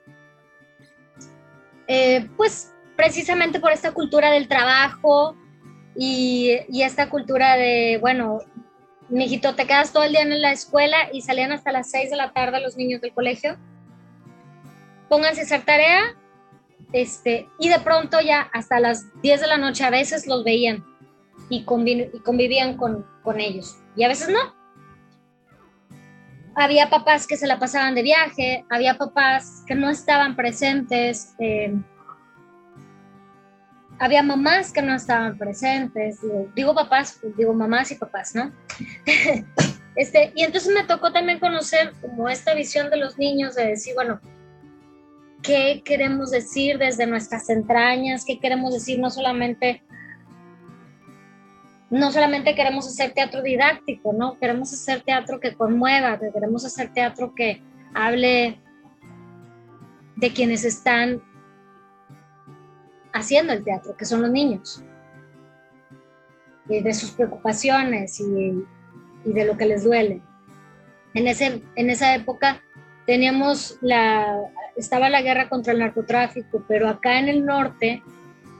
Eh, 1.89 2.29
pues 2.37 2.73
precisamente 2.95 3.59
por 3.59 3.73
esta 3.73 3.91
cultura 3.91 4.31
del 4.31 4.47
trabajo 4.47 5.35
y, 5.97 6.57
esta 6.71 7.09
cultura 7.09 7.57
de, 7.57 7.97
bueno, 7.99 8.39
mijito, 9.09 9.53
te 9.53 9.67
quedas 9.67 9.91
todo 9.91 10.03
el 10.03 10.13
día 10.13 10.21
en 10.21 10.41
la 10.41 10.53
escuela 10.53 11.09
y 11.11 11.23
salían 11.23 11.51
hasta 11.51 11.73
las 11.73 11.91
6 11.91 12.09
de 12.09 12.15
la 12.15 12.31
tarde 12.31 12.61
los 12.61 12.77
niños 12.77 13.01
del 13.01 13.11
colegio. 13.11 13.57
Pónganse 15.09 15.41
a 15.41 15.43
hacer 15.43 15.65
tarea, 15.65 16.15
este, 16.93 17.49
y 17.59 17.69
de 17.69 17.79
pronto 17.79 18.21
ya 18.21 18.49
hasta 18.53 18.79
las 18.79 19.05
10 19.21 19.41
de 19.41 19.47
la 19.47 19.57
noche 19.57 19.83
a 19.83 19.89
veces 19.89 20.27
los 20.27 20.43
veían 20.43 20.85
y, 21.49 21.63
convivían 21.63 22.77
con, 22.77 23.05
ellos, 23.37 23.77
y 23.95 24.03
a 24.03 24.07
veces 24.07 24.29
no. 24.29 24.55
Había 26.55 26.89
papás 26.89 27.27
que 27.27 27.35
se 27.35 27.47
la 27.47 27.59
pasaban 27.59 27.95
de 27.95 28.01
viaje, 28.01 28.65
había 28.69 28.97
papás 28.97 29.63
que 29.67 29.75
no 29.75 29.89
estaban 29.89 30.37
presentes. 30.37 31.35
Eh, 31.37 31.75
había 33.99 34.23
mamás 34.23 34.71
que 34.71 34.81
no 34.81 34.93
estaban 34.93 35.37
presentes, 35.37 36.19
digo, 36.53 36.73
papás, 36.73 37.19
digo 37.37 37.53
mamás 37.53 37.91
y 37.91 37.95
papás, 37.95 38.35
¿no? 38.35 38.51
este, 39.95 40.31
y 40.35 40.43
entonces 40.43 40.73
me 40.73 40.83
tocó 40.83 41.11
también 41.11 41.39
conocer 41.39 41.93
como 42.01 42.27
esta 42.29 42.53
visión 42.53 42.89
de 42.89 42.97
los 42.97 43.17
niños 43.17 43.55
de 43.55 43.67
decir, 43.67 43.93
bueno, 43.95 44.19
¿qué 45.45 45.81
queremos 45.85 46.31
decir 46.31 46.77
desde 46.77 47.05
nuestras 47.05 47.49
entrañas? 47.49 48.25
¿Qué 48.25 48.39
queremos 48.39 48.73
decir 48.73 48.99
no 48.99 49.09
solamente 49.09 49.83
no 51.89 52.11
solamente 52.11 52.55
queremos 52.55 52.87
hacer 52.87 53.13
teatro 53.13 53.41
didáctico, 53.43 54.11
¿no? 54.11 54.37
Queremos 54.39 54.73
hacer 54.73 55.01
teatro 55.01 55.39
que 55.39 55.53
conmueva, 55.53 56.19
queremos 56.19 56.65
hacer 56.65 56.91
teatro 56.91 57.33
que 57.35 57.61
hable 57.93 58.59
de 60.15 60.33
quienes 60.33 60.65
están 60.65 61.21
haciendo 63.13 63.53
el 63.53 63.63
teatro, 63.63 63.95
que 63.95 64.03
son 64.03 64.23
los 64.23 64.31
niños, 64.31 64.83
y 66.67 66.81
de 66.81 66.93
sus 66.93 67.11
preocupaciones 67.11 68.19
y, 68.19 68.65
de 69.23 69.45
lo 69.45 69.55
que 69.55 69.65
les 69.65 69.83
duele. 69.83 70.21
En, 71.13 71.27
ese, 71.27 71.61
en 71.75 71.89
esa 71.89 72.13
época 72.15 72.61
teníamos 73.05 73.77
la, 73.81 74.37
estaba 74.75 75.09
la 75.09 75.21
guerra 75.21 75.49
contra 75.49 75.73
el 75.73 75.79
narcotráfico, 75.79 76.63
pero 76.67 76.89
acá 76.89 77.19
en 77.19 77.29
el 77.29 77.45
norte 77.45 78.03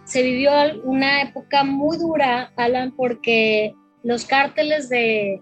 se 0.04 0.22
vivió 0.22 0.52
una 0.84 1.22
época 1.22 1.64
muy 1.64 1.98
dura, 1.98 2.52
Alan, 2.56 2.92
porque 2.92 3.74
los 4.04 4.26
cárteles 4.26 4.88
de, 4.90 5.42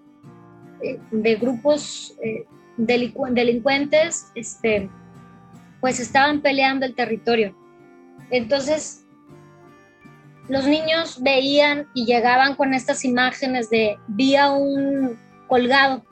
de 1.12 1.36
grupos 1.36 2.18
eh, 2.24 2.46
delincuentes 2.77 4.32
este, 4.36 4.89
pues 5.82 6.00
estaban 6.00 6.42
peleando 6.42 6.86
el 6.86 6.96
territorio. 6.96 7.56
Entonces, 8.32 9.06
los 10.48 10.65
niños 10.65 11.22
veían 11.22 11.88
y 11.94 12.06
llegaban 12.06 12.56
con 12.56 12.74
estas 12.74 13.06
imágenes 13.06 13.70
de 13.70 13.98
vía 14.08 14.51
un 14.51 15.20
colgado 15.48 16.03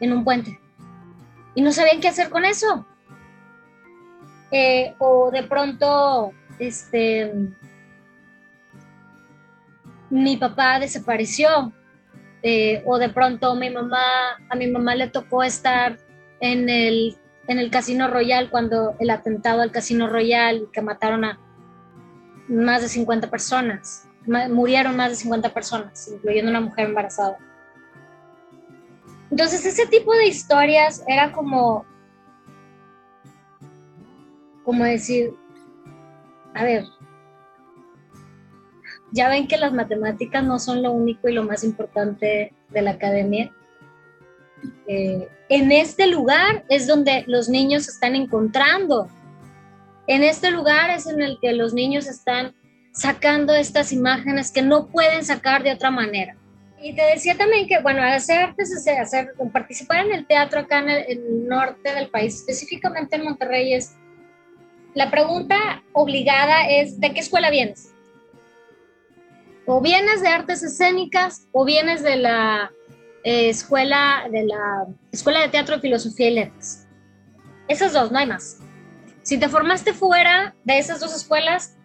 en 0.00 0.12
un 0.12 0.24
puente 0.24 0.58
y 1.56 1.62
no 1.62 1.72
sabían 1.72 2.00
qué 2.00 2.08
hacer 2.08 2.30
con 2.30 2.44
eso. 2.44 2.86
Eh, 4.50 4.94
o 4.98 5.30
de 5.30 5.42
pronto, 5.42 6.32
este, 6.58 7.32
mi 10.10 10.36
papá 10.36 10.78
desapareció 10.78 11.72
eh, 12.42 12.82
o 12.86 12.98
de 12.98 13.08
pronto 13.08 13.56
mi 13.56 13.70
mamá, 13.70 14.36
a 14.48 14.56
mi 14.56 14.68
mamá 14.68 14.94
le 14.94 15.08
tocó 15.08 15.42
estar 15.42 15.98
en 16.40 16.68
el, 16.68 17.16
en 17.48 17.58
el 17.58 17.70
Casino 17.70 18.08
Royal 18.08 18.50
cuando 18.50 18.94
el 19.00 19.10
atentado 19.10 19.62
al 19.62 19.72
Casino 19.72 20.06
Royal 20.06 20.68
que 20.72 20.82
mataron 20.82 21.24
a 21.24 21.40
más 22.48 22.82
de 22.82 22.88
50 22.88 23.28
personas, 23.30 24.08
murieron 24.50 24.96
más 24.96 25.10
de 25.10 25.16
50 25.16 25.52
personas, 25.52 26.08
incluyendo 26.08 26.50
una 26.50 26.60
mujer 26.60 26.86
embarazada. 26.86 27.38
Entonces 29.30 29.66
ese 29.66 29.86
tipo 29.86 30.12
de 30.12 30.26
historias 30.26 31.02
era 31.08 31.32
como, 31.32 31.84
como 34.66 34.84
decir, 34.84 35.32
a 36.52 36.64
ver, 36.64 36.84
ya 39.12 39.28
ven 39.28 39.46
que 39.46 39.56
las 39.58 39.72
matemáticas 39.72 40.42
no 40.42 40.58
son 40.58 40.82
lo 40.82 40.90
único 40.90 41.28
y 41.28 41.32
lo 41.32 41.44
más 41.44 41.62
importante 41.62 42.52
de 42.70 42.82
la 42.82 42.90
academia. 42.90 43.52
Eh, 44.88 45.28
en 45.48 45.70
este 45.70 46.08
lugar 46.08 46.64
es 46.68 46.88
donde 46.88 47.22
los 47.28 47.48
niños 47.48 47.88
están 47.88 48.16
encontrando. 48.16 49.08
En 50.08 50.24
este 50.24 50.50
lugar 50.50 50.90
es 50.90 51.06
en 51.06 51.22
el 51.22 51.38
que 51.40 51.52
los 51.52 51.72
niños 51.72 52.08
están 52.08 52.52
sacando 52.92 53.54
estas 53.54 53.92
imágenes 53.92 54.50
que 54.50 54.62
no 54.62 54.88
pueden 54.88 55.24
sacar 55.24 55.62
de 55.62 55.74
otra 55.74 55.92
manera. 55.92 56.36
Y 56.82 56.92
te 56.96 57.02
decía 57.02 57.36
también 57.36 57.68
que, 57.68 57.78
bueno, 57.80 58.02
hacer 58.02 58.40
artes, 58.40 58.84
hacer, 59.00 59.32
participar 59.52 60.06
en 60.06 60.12
el 60.12 60.26
teatro 60.26 60.58
acá 60.58 60.80
en 60.80 60.90
el, 60.90 61.48
norte 61.48 61.94
del 61.94 62.08
país, 62.08 62.34
específicamente 62.34 63.14
en 63.14 63.24
Monterrey, 63.24 63.72
es 63.72 63.94
la 64.96 65.10
pregunta 65.10 65.82
obligada 65.92 66.70
es, 66.70 66.98
¿de 66.98 67.12
qué 67.12 67.20
escuela 67.20 67.50
vienes? 67.50 67.92
O 69.66 69.82
vienes 69.82 70.22
de 70.22 70.28
artes 70.28 70.62
escénicas 70.62 71.46
o 71.52 71.66
vienes 71.66 72.02
de 72.02 72.16
la 72.16 72.72
eh, 73.22 73.50
escuela 73.50 74.26
de 74.32 74.44
la 74.44 74.86
escuela 75.12 75.42
de 75.42 75.50
teatro, 75.50 75.80
filosofía 75.80 76.30
y 76.30 76.34
letras. 76.36 76.88
Esas 77.68 77.92
dos, 77.92 78.10
no 78.10 78.18
hay 78.18 78.26
más. 78.26 78.58
Si 79.20 79.36
te 79.36 79.50
formaste 79.50 79.92
fuera 79.92 80.54
de 80.64 80.78
esas 80.78 80.98
dos 80.98 81.14
escuelas, 81.14 81.76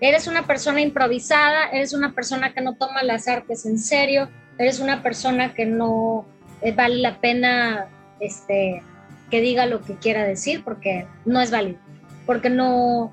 eres 0.00 0.26
una 0.26 0.44
persona 0.48 0.80
improvisada, 0.80 1.68
eres 1.68 1.92
una 1.92 2.16
persona 2.16 2.52
que 2.52 2.62
no 2.62 2.74
toma 2.74 3.04
las 3.04 3.28
artes 3.28 3.64
en 3.64 3.78
serio, 3.78 4.28
eres 4.58 4.80
una 4.80 5.04
persona 5.04 5.54
que 5.54 5.66
no 5.66 6.26
eh, 6.62 6.72
vale 6.72 6.96
la 6.96 7.20
pena 7.20 7.86
este, 8.18 8.82
que 9.30 9.40
diga 9.40 9.66
lo 9.66 9.82
que 9.82 9.94
quiera 9.94 10.24
decir 10.24 10.64
porque 10.64 11.06
no 11.24 11.40
es 11.40 11.52
válido, 11.52 11.78
porque 12.26 12.50
no, 12.50 13.12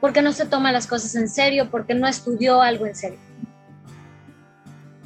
porque 0.00 0.22
no 0.22 0.32
se 0.32 0.46
toma 0.46 0.72
las 0.72 0.86
cosas 0.86 1.14
en 1.16 1.28
serio, 1.28 1.70
porque 1.70 1.94
no 1.94 2.06
estudió 2.06 2.62
algo 2.62 2.86
en 2.86 2.94
serio. 2.94 3.18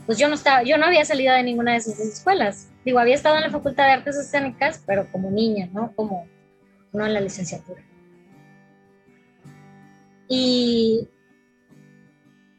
Pues 0.07 0.19
yo 0.19 0.29
no 0.29 0.35
estaba, 0.35 0.65
yo 0.65 0.77
no 0.77 0.87
había 0.87 1.05
salido 1.05 1.33
de 1.33 1.45
ninguna 1.45 1.73
de 1.73 1.79
esas 1.79 2.01
escuelas. 2.01 2.69
Digo, 2.85 2.99
había 2.99 3.15
estado 3.15 3.37
en 3.37 3.43
la 3.43 3.51
Facultad 3.51 3.85
de 3.87 3.93
Artes 3.93 4.17
Escénicas, 4.17 4.83
pero 4.85 5.11
como 5.13 5.31
niña, 5.31 5.69
¿no? 5.73 5.93
Como 5.95 6.27
no 6.93 7.07
en 7.07 7.15
la 7.15 7.21
licenciatura. 7.21 7.83
Y, 10.29 11.09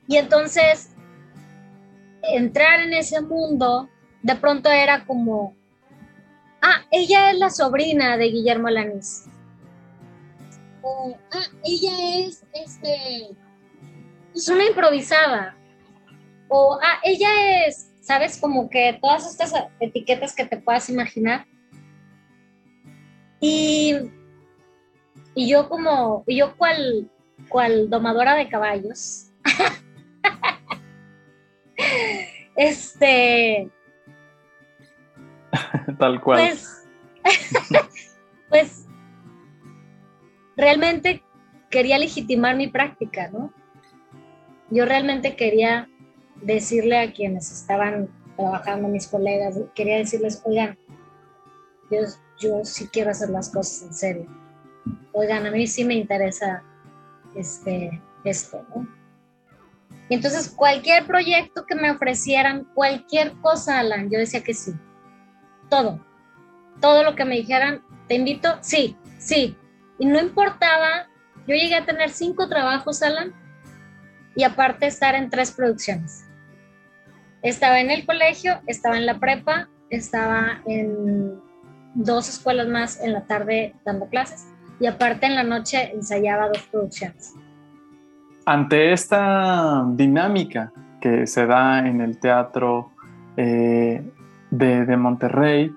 y 0.08 0.18
entonces 0.18 0.92
entrar 2.24 2.82
en 2.82 2.94
ese 2.94 3.22
mundo 3.22 3.90
de 4.22 4.36
pronto 4.36 4.70
era 4.70 5.06
como, 5.06 5.56
ah, 6.62 6.86
ella 6.92 7.32
es 7.32 7.38
la 7.38 7.50
sobrina 7.50 8.18
de 8.18 8.26
Guillermo 8.26 8.70
Lanís. 8.70 9.26
O, 10.82 11.16
ah, 11.32 11.46
ella 11.64 11.92
es, 12.20 12.44
este, 12.54 13.36
es 14.34 14.50
una 14.50 14.66
improvisada. 14.66 15.56
O, 16.48 16.80
ah, 16.82 17.00
ella 17.04 17.66
es, 17.66 17.92
¿sabes? 18.02 18.38
Como 18.38 18.70
que 18.70 18.98
todas 19.02 19.30
estas 19.30 19.54
etiquetas 19.80 20.36
que 20.36 20.46
te 20.46 20.58
puedas 20.58 20.90
imaginar. 20.90 21.46
Y, 23.40 23.96
y 25.34 25.50
yo 25.50 25.70
como, 25.70 26.24
y 26.28 26.38
yo 26.38 26.56
cual, 26.58 27.10
cual 27.50 27.90
domadora 27.90 28.36
de 28.36 28.50
caballos, 28.50 29.32
este. 32.56 33.70
Tal 35.98 36.22
cual. 36.22 36.40
Pues, 36.40 36.88
pues, 38.50 38.88
realmente 40.62 41.24
quería 41.72 41.98
legitimar 41.98 42.56
mi 42.56 42.68
práctica, 42.68 43.30
¿no? 43.30 43.52
Yo 44.70 44.86
realmente 44.86 45.36
quería 45.36 45.90
decirle 46.42 47.00
a 47.00 47.12
quienes 47.12 47.52
estaban 47.52 48.10
trabajando, 48.38 48.88
mis 48.88 49.08
colegas, 49.08 49.60
quería 49.74 49.98
decirles, 49.98 50.42
oigan, 50.46 50.78
yo, 51.90 52.00
yo 52.40 52.64
sí 52.64 52.88
quiero 52.88 53.10
hacer 53.10 53.30
las 53.30 53.50
cosas 53.50 53.82
en 53.82 53.94
serio. 53.94 54.28
Oigan, 55.14 55.46
a 55.48 55.52
mí 55.52 55.66
sí 55.66 55.84
me 55.84 55.96
interesa 55.96 56.64
este, 57.36 58.00
esto, 58.24 58.64
¿no? 58.74 58.88
Y 60.10 60.16
entonces 60.16 60.50
cualquier 60.50 61.08
proyecto 61.08 61.66
que 61.66 61.76
me 61.76 61.90
ofrecieran, 61.90 62.66
cualquier 62.76 63.34
cosa, 63.42 63.80
Alan, 63.80 64.10
yo 64.10 64.20
decía 64.20 64.44
que 64.44 64.54
sí. 64.54 64.74
Todo. 65.70 66.06
Todo 66.80 67.04
lo 67.04 67.16
que 67.16 67.26
me 67.26 67.36
dijeran, 67.36 67.84
te 68.08 68.16
invito, 68.16 68.58
sí, 68.62 68.96
sí. 69.18 69.58
Y 70.02 70.08
no 70.08 70.20
importaba, 70.20 71.08
yo 71.48 71.54
llegué 71.54 71.76
a 71.76 71.86
tener 71.86 72.10
cinco 72.10 72.50
trabajos, 72.50 73.04
Alan, 73.04 73.34
y 74.36 74.44
aparte 74.44 74.88
estar 74.88 75.14
en 75.14 75.30
tres 75.30 75.52
producciones. 75.52 76.28
Estaba 77.44 77.80
en 77.80 77.92
el 77.92 78.04
colegio, 78.08 78.62
estaba 78.66 78.98
en 78.98 79.06
la 79.06 79.20
prepa, 79.20 79.70
estaba 79.92 80.60
en 80.66 81.40
dos 81.94 82.30
escuelas 82.30 82.68
más 82.68 83.00
en 83.00 83.14
la 83.14 83.28
tarde 83.28 83.76
dando 83.86 84.08
clases 84.08 84.48
y 84.80 84.88
aparte 84.88 85.28
en 85.28 85.36
la 85.36 85.44
noche 85.44 85.92
ensayaba 85.94 86.48
dos 86.48 86.64
producciones. 86.72 87.36
Ante 88.48 88.94
esta 88.94 89.86
dinámica 89.88 90.74
que 91.00 91.28
se 91.28 91.46
da 91.46 91.88
en 91.88 92.02
el 92.02 92.18
teatro 92.18 92.92
eh, 93.38 94.04
de, 94.50 94.98
Monterrey, 94.98 95.72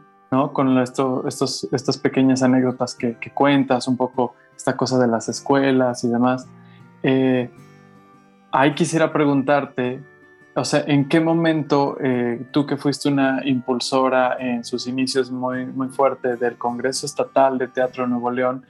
con 0.52 0.78
estos, 0.78 1.68
estas 1.72 1.98
pequeñas 1.98 2.42
anécdotas 2.42 2.94
que, 2.94 3.16
cuentas, 3.32 3.88
un 3.88 3.96
poco 3.96 4.34
esta 4.56 4.76
cosa 4.76 4.98
de 4.98 5.08
las 5.08 5.28
escuelas 5.28 6.04
y 6.04 6.08
demás, 6.08 6.46
eh, 7.02 7.50
ahí 8.52 8.74
quisiera 8.74 9.12
preguntarte, 9.12 10.02
o 10.54 10.64
sea, 10.64 10.84
¿en 10.86 11.08
qué 11.08 11.20
momento 11.20 11.96
eh, 12.00 12.46
tú 12.52 12.66
que 12.66 12.76
fuiste 12.76 13.08
una 13.08 13.40
impulsora 13.44 14.36
en 14.38 14.64
sus 14.64 14.86
inicios 14.86 15.30
muy, 15.30 15.66
muy 15.66 15.88
fuerte 15.88 16.36
del 16.36 16.56
Congreso 16.56 17.06
Estatal 17.06 17.58
de 17.58 17.68
Teatro 17.68 18.06
Nuevo 18.06 18.30
León, 18.30 18.64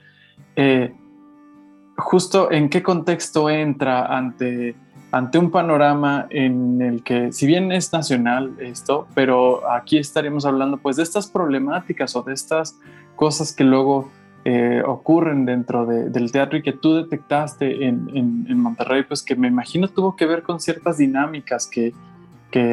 justo 1.97 2.51
en 2.51 2.69
qué 2.69 2.83
contexto 2.83 3.49
entra 3.49 4.05
ante, 4.05 4.75
ante 5.15 5.37
un 5.37 5.49
panorama 5.49 6.27
en 6.29 6.81
el 6.81 7.01
que, 7.01 7.31
si 7.31 7.47
bien 7.47 7.71
es 7.71 7.93
nacional 7.93 8.53
esto, 8.59 9.07
pero 9.15 9.71
aquí 9.71 9.97
estaríamos 9.97 10.45
hablando 10.45 10.75
pues 10.75 10.97
de 10.97 11.03
estas 11.03 11.31
problemáticas 11.31 12.17
o 12.17 12.23
de 12.23 12.33
estas 12.33 12.77
cosas 13.15 13.53
que 13.53 13.63
luego 13.63 14.11
eh, 14.43 14.83
ocurren 14.85 15.45
dentro 15.45 15.85
del 15.85 16.31
teatro 16.33 16.57
y 16.57 16.61
que 16.61 16.73
tú 16.73 16.95
detectaste 16.95 17.85
en, 17.87 18.59
Monterrey, 18.59 19.03
pues 19.03 19.23
que 19.23 19.37
me 19.37 19.47
imagino 19.47 19.87
tuvo 19.87 20.17
que 20.17 20.25
ver 20.25 20.43
con 20.43 20.59
ciertas 20.59 20.97
dinámicas 20.97 21.65
que, 21.65 21.93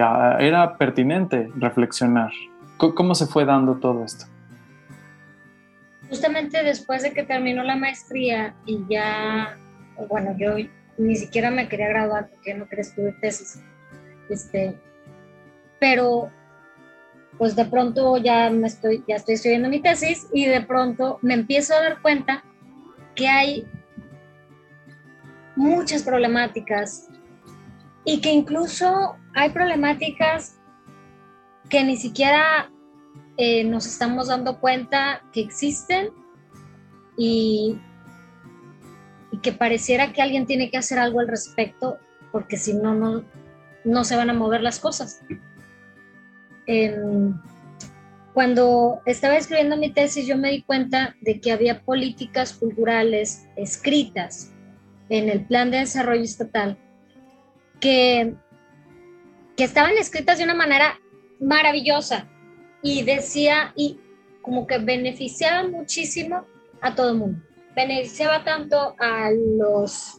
ah, 0.02 0.36
era 0.40 0.76
pertinente 0.76 1.48
reflexionar. 1.54 2.32
¿Cómo 2.76 3.14
se 3.14 3.26
fue 3.26 3.44
dando 3.44 3.76
todo 3.76 4.04
esto? 4.04 4.26
justamente 6.08 6.62
después 6.62 7.02
de 7.02 7.14
que 7.14 7.22
terminó 7.22 7.62
la 7.62 7.74
maestría 7.74 8.54
y 8.66 8.80
ya, 8.86 9.56
bueno, 10.10 10.36
yo 10.36 10.58
ni 10.98 11.16
siquiera 11.16 11.50
me 11.50 11.68
quería 11.68 11.88
graduar 11.88 12.28
porque 12.30 12.54
no 12.54 12.68
quería 12.68 12.82
escribir 12.82 13.20
tesis, 13.20 13.60
este, 14.28 14.78
pero 15.80 16.30
pues 17.38 17.56
de 17.56 17.64
pronto 17.64 18.16
ya 18.18 18.50
me 18.50 18.66
estoy, 18.66 19.02
ya 19.08 19.16
estoy 19.16 19.34
estudiando 19.34 19.68
mi 19.68 19.80
tesis 19.80 20.28
y 20.32 20.46
de 20.46 20.60
pronto 20.60 21.18
me 21.22 21.34
empiezo 21.34 21.74
a 21.74 21.80
dar 21.80 22.02
cuenta 22.02 22.44
que 23.14 23.26
hay 23.28 23.66
muchas 25.56 26.02
problemáticas 26.02 27.08
y 28.04 28.20
que 28.20 28.30
incluso 28.30 29.16
hay 29.34 29.50
problemáticas 29.50 30.58
que 31.68 31.84
ni 31.84 31.96
siquiera 31.96 32.70
eh, 33.36 33.64
nos 33.64 33.86
estamos 33.86 34.28
dando 34.28 34.60
cuenta 34.60 35.22
que 35.32 35.40
existen 35.40 36.10
y, 37.16 37.76
y, 37.76 37.91
que 39.42 39.52
pareciera 39.52 40.12
que 40.12 40.22
alguien 40.22 40.46
tiene 40.46 40.70
que 40.70 40.78
hacer 40.78 40.98
algo 40.98 41.20
al 41.20 41.28
respecto, 41.28 41.98
porque 42.30 42.56
si 42.56 42.74
no, 42.74 42.94
no, 42.94 43.24
no 43.84 44.04
se 44.04 44.16
van 44.16 44.30
a 44.30 44.34
mover 44.34 44.62
las 44.62 44.78
cosas. 44.78 45.22
cuando 48.32 49.02
estaba 49.04 49.36
escribiendo 49.36 49.76
mi 49.76 49.90
tesis, 49.90 50.26
yo 50.26 50.38
me 50.38 50.50
di 50.50 50.62
cuenta 50.62 51.16
de 51.20 51.40
que 51.40 51.52
había 51.52 51.82
políticas 51.82 52.54
culturales 52.54 53.46
escritas 53.56 54.52
en 55.08 55.28
el 55.28 55.44
plan 55.44 55.70
de 55.70 55.78
desarrollo 55.78 56.22
estatal 56.22 56.78
que, 57.80 58.34
que 59.56 59.64
estaban 59.64 59.92
escritas 59.98 60.38
de 60.38 60.44
una 60.44 60.54
manera 60.54 60.98
maravillosa 61.40 62.28
y 62.82 63.02
decía, 63.02 63.72
y 63.76 63.98
como 64.40 64.66
que 64.66 64.78
beneficiaba 64.78 65.68
muchísimo 65.68 66.46
a 66.80 66.94
todo 66.94 67.10
el 67.10 67.18
mundo. 67.18 67.51
Beneficiaba 67.74 68.44
tanto 68.44 68.94
a 68.98 69.30
los 69.30 70.18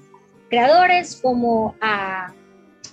creadores 0.50 1.20
como 1.22 1.76
a 1.82 2.34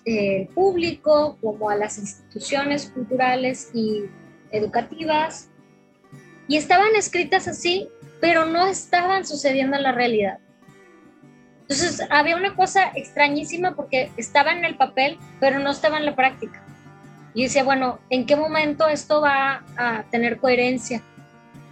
el 0.05 0.43
eh, 0.43 0.49
público, 0.55 1.37
como 1.41 1.69
a 1.71 1.77
las 1.77 1.99
instituciones 1.99 2.91
culturales 2.91 3.71
y 3.75 4.05
educativas. 4.51 5.51
Y 6.49 6.57
estaban 6.57 6.97
escritas 6.97 7.47
así, 7.49 7.89
pero 8.21 8.47
no 8.47 8.67
estaban 8.67 9.27
sucediendo 9.27 9.77
en 9.77 9.83
la 9.83 9.93
realidad. 9.93 10.39
Entonces 11.63 12.05
había 12.11 12.37
una 12.37 12.57
cosa 12.57 12.91
extrañísima 12.95 13.77
porque 13.77 14.11
estaba 14.17 14.53
en 14.53 14.65
el 14.65 14.77
papel, 14.77 15.19
pero 15.39 15.61
no 15.61 15.71
estaba 15.71 15.99
en 15.99 16.07
la 16.07 16.17
práctica. 16.17 16.65
Y 17.33 17.45
decía, 17.45 17.63
bueno, 17.63 18.01
¿en 18.11 18.27
qué 18.27 18.35
momento 18.35 18.89
esto 18.89 19.21
va 19.21 19.65
a 19.77 20.05
tener 20.11 20.39
coherencia? 20.39 21.03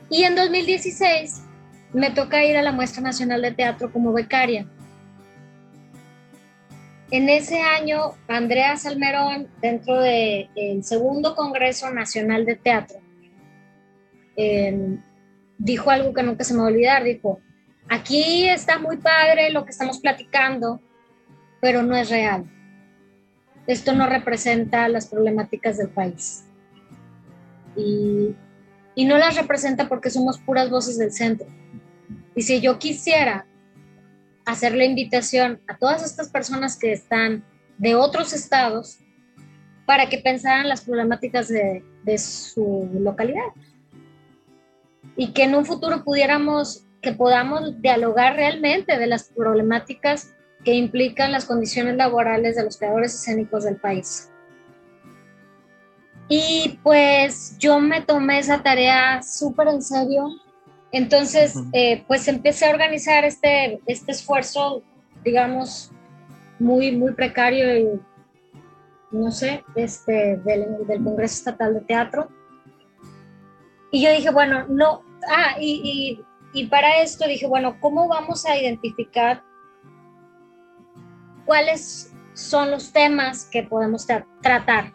Y 0.08 0.22
en 0.22 0.36
2016 0.36 1.42
me 1.92 2.10
toca 2.10 2.44
ir 2.44 2.56
a 2.56 2.62
la 2.62 2.72
Muestra 2.72 3.02
Nacional 3.02 3.42
de 3.42 3.52
Teatro 3.52 3.92
como 3.92 4.12
becaria. 4.12 4.66
En 7.10 7.28
ese 7.30 7.60
año, 7.60 8.12
Andrea 8.26 8.76
Salmerón, 8.76 9.48
dentro 9.62 9.98
del 10.00 10.84
segundo 10.84 11.34
Congreso 11.34 11.90
Nacional 11.90 12.44
de 12.44 12.56
Teatro, 12.56 12.98
em, 14.36 15.00
dijo 15.56 15.90
algo 15.90 16.12
que 16.12 16.22
nunca 16.22 16.44
se 16.44 16.52
me 16.52 16.60
va 16.60 16.66
a 16.66 16.70
olvidar, 16.70 17.04
dijo, 17.04 17.40
aquí 17.88 18.46
está 18.48 18.78
muy 18.78 18.98
padre 18.98 19.50
lo 19.50 19.64
que 19.64 19.70
estamos 19.70 20.00
platicando, 20.00 20.82
pero 21.62 21.82
no 21.82 21.96
es 21.96 22.10
real. 22.10 22.44
Esto 23.66 23.94
no 23.94 24.06
representa 24.06 24.86
las 24.88 25.06
problemáticas 25.06 25.78
del 25.78 25.88
país. 25.88 26.44
Y, 27.74 28.34
y 28.94 29.04
no 29.06 29.16
las 29.16 29.36
representa 29.36 29.88
porque 29.88 30.10
somos 30.10 30.38
puras 30.38 30.68
voces 30.68 30.98
del 30.98 31.12
centro. 31.12 31.46
Y 32.38 32.42
si 32.42 32.60
yo 32.60 32.78
quisiera 32.78 33.46
hacer 34.46 34.72
la 34.76 34.84
invitación 34.84 35.60
a 35.66 35.76
todas 35.76 36.04
estas 36.04 36.28
personas 36.30 36.78
que 36.78 36.92
están 36.92 37.44
de 37.78 37.96
otros 37.96 38.32
estados 38.32 39.00
para 39.86 40.08
que 40.08 40.18
pensaran 40.18 40.68
las 40.68 40.82
problemáticas 40.82 41.48
de, 41.48 41.82
de 42.04 42.16
su 42.16 42.88
localidad 42.94 43.48
y 45.16 45.32
que 45.32 45.42
en 45.42 45.56
un 45.56 45.66
futuro 45.66 46.04
pudiéramos, 46.04 46.86
que 47.02 47.10
podamos 47.10 47.82
dialogar 47.82 48.36
realmente 48.36 48.96
de 48.96 49.08
las 49.08 49.30
problemáticas 49.30 50.32
que 50.64 50.74
implican 50.74 51.32
las 51.32 51.44
condiciones 51.44 51.96
laborales 51.96 52.54
de 52.54 52.62
los 52.62 52.76
creadores 52.76 53.16
escénicos 53.16 53.64
del 53.64 53.78
país. 53.78 54.30
Y 56.28 56.78
pues 56.84 57.58
yo 57.58 57.80
me 57.80 58.00
tomé 58.00 58.38
esa 58.38 58.62
tarea 58.62 59.24
súper 59.24 59.66
en 59.66 59.82
serio. 59.82 60.28
Entonces, 60.90 61.54
eh, 61.72 62.04
pues 62.06 62.28
empecé 62.28 62.66
a 62.66 62.70
organizar 62.70 63.24
este, 63.24 63.80
este 63.86 64.12
esfuerzo, 64.12 64.82
digamos, 65.24 65.92
muy, 66.58 66.96
muy 66.96 67.12
precario 67.12 67.76
y, 67.76 68.00
no 69.10 69.30
sé, 69.30 69.64
este, 69.74 70.38
del, 70.38 70.86
del 70.86 71.04
Congreso 71.04 71.34
Estatal 71.34 71.74
de 71.74 71.80
Teatro. 71.82 72.28
Y 73.90 74.02
yo 74.02 74.12
dije, 74.12 74.30
bueno, 74.30 74.66
no, 74.68 75.02
ah, 75.30 75.56
y, 75.60 76.24
para 76.70 77.00
esto 77.00 77.26
dije, 77.26 77.46
bueno, 77.46 77.78
¿cómo 77.80 78.08
vamos 78.08 78.44
a 78.44 78.56
identificar 78.56 79.42
cuáles 81.46 82.12
son 82.34 82.70
los 82.70 82.92
temas 82.92 83.44
que 83.44 83.62
podemos 83.62 84.06
tratar? 84.42 84.92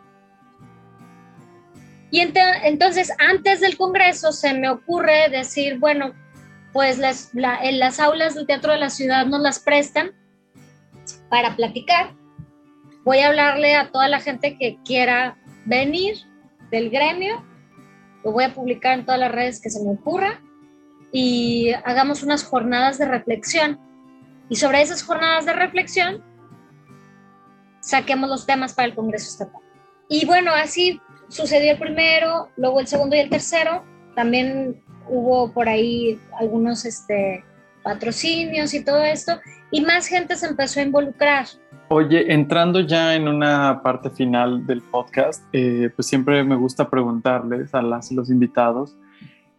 Y 2.13 2.19
entonces, 2.19 3.11
antes 3.17 3.59
del 3.59 3.75
Congreso 3.75 4.31
se 4.31 4.53
me 4.53 4.69
ocurre 4.69 5.29
decir, 5.29 5.79
bueno, 5.79 6.13
pues 6.71 6.99
en 6.99 7.79
las 7.79 7.99
aulas 7.99 8.35
del 8.35 8.45
Teatro 8.45 8.71
de 8.71 8.77
la 8.77 8.91
Ciudad 8.91 9.25
nos 9.25 9.41
las 9.41 9.57
prestan 9.57 10.11
para 11.29 11.55
platicar. 11.55 12.13
Voy 13.03 13.17
a 13.17 13.29
hablarle 13.29 13.75
a 13.75 13.91
toda 13.91 14.07
la 14.09 14.19
gente 14.19 14.59
que 14.59 14.77
quiera 14.85 15.37
venir 15.65 16.17
del 16.69 16.91
gremio 16.91 17.43
lo 18.23 18.31
voy 18.31 18.45
a 18.45 18.53
publicar 18.53 18.97
en 18.97 19.05
todas 19.05 19.19
las 19.19 19.31
redes 19.31 19.59
que 19.59 19.69
se 19.69 19.83
me 19.83 19.91
ocurra 19.91 20.39
y 21.11 21.71
hagamos 21.83 22.23
unas 22.23 22.43
jornadas 22.43 22.97
de 22.97 23.05
reflexión. 23.05 23.79
Y 24.49 24.55
sobre 24.55 24.81
esas 24.81 25.03
jornadas 25.03 25.45
de 25.45 25.53
reflexión, 25.53 26.23
saquemos 27.81 28.29
los 28.29 28.45
temas 28.45 28.73
para 28.73 28.87
el 28.87 28.95
Congreso 28.95 29.29
Estatal. 29.29 29.61
Y 30.07 30.25
bueno, 30.25 30.51
así 30.53 31.01
sucedió 31.29 31.73
el 31.73 31.79
primero, 31.79 32.49
luego 32.57 32.79
el 32.79 32.87
segundo 32.87 33.15
y 33.15 33.19
el 33.19 33.29
tercero. 33.29 33.83
También 34.15 34.81
hubo 35.07 35.51
por 35.51 35.67
ahí 35.67 36.19
algunos 36.39 36.85
este, 36.85 37.43
patrocinios 37.83 38.73
y 38.73 38.83
todo 38.83 39.03
esto, 39.03 39.39
y 39.69 39.81
más 39.81 40.07
gente 40.07 40.35
se 40.35 40.47
empezó 40.47 40.79
a 40.79 40.83
involucrar. 40.83 41.45
Oye, 41.89 42.33
entrando 42.33 42.79
ya 42.79 43.13
en 43.13 43.27
una 43.27 43.81
parte 43.83 44.09
final 44.09 44.65
del 44.65 44.81
podcast, 44.81 45.43
eh, 45.53 45.91
pues 45.95 46.07
siempre 46.07 46.43
me 46.43 46.55
gusta 46.55 46.89
preguntarles 46.89 47.75
a 47.75 47.81
las, 47.81 48.11
los 48.11 48.29
invitados, 48.29 48.95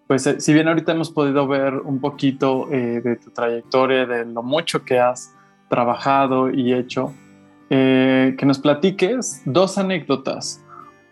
pues 0.07 0.27
eh, 0.27 0.41
si 0.41 0.53
bien 0.53 0.67
ahorita 0.67 0.93
hemos 0.93 1.11
podido 1.11 1.47
ver 1.47 1.75
un 1.75 2.01
poquito 2.01 2.69
eh, 2.73 3.01
de 3.03 3.17
tu 3.17 3.31
trayectoria, 3.31 4.07
de 4.07 4.25
lo 4.25 4.43
mucho 4.43 4.85
que 4.85 4.99
has 4.99 5.35
trabajado 5.69 6.51
y 6.51 6.73
hecho, 6.73 7.15
que 7.71 8.45
nos 8.45 8.61
platiques 8.61 9.43
dos 9.45 9.79
anécdotas. 9.79 10.64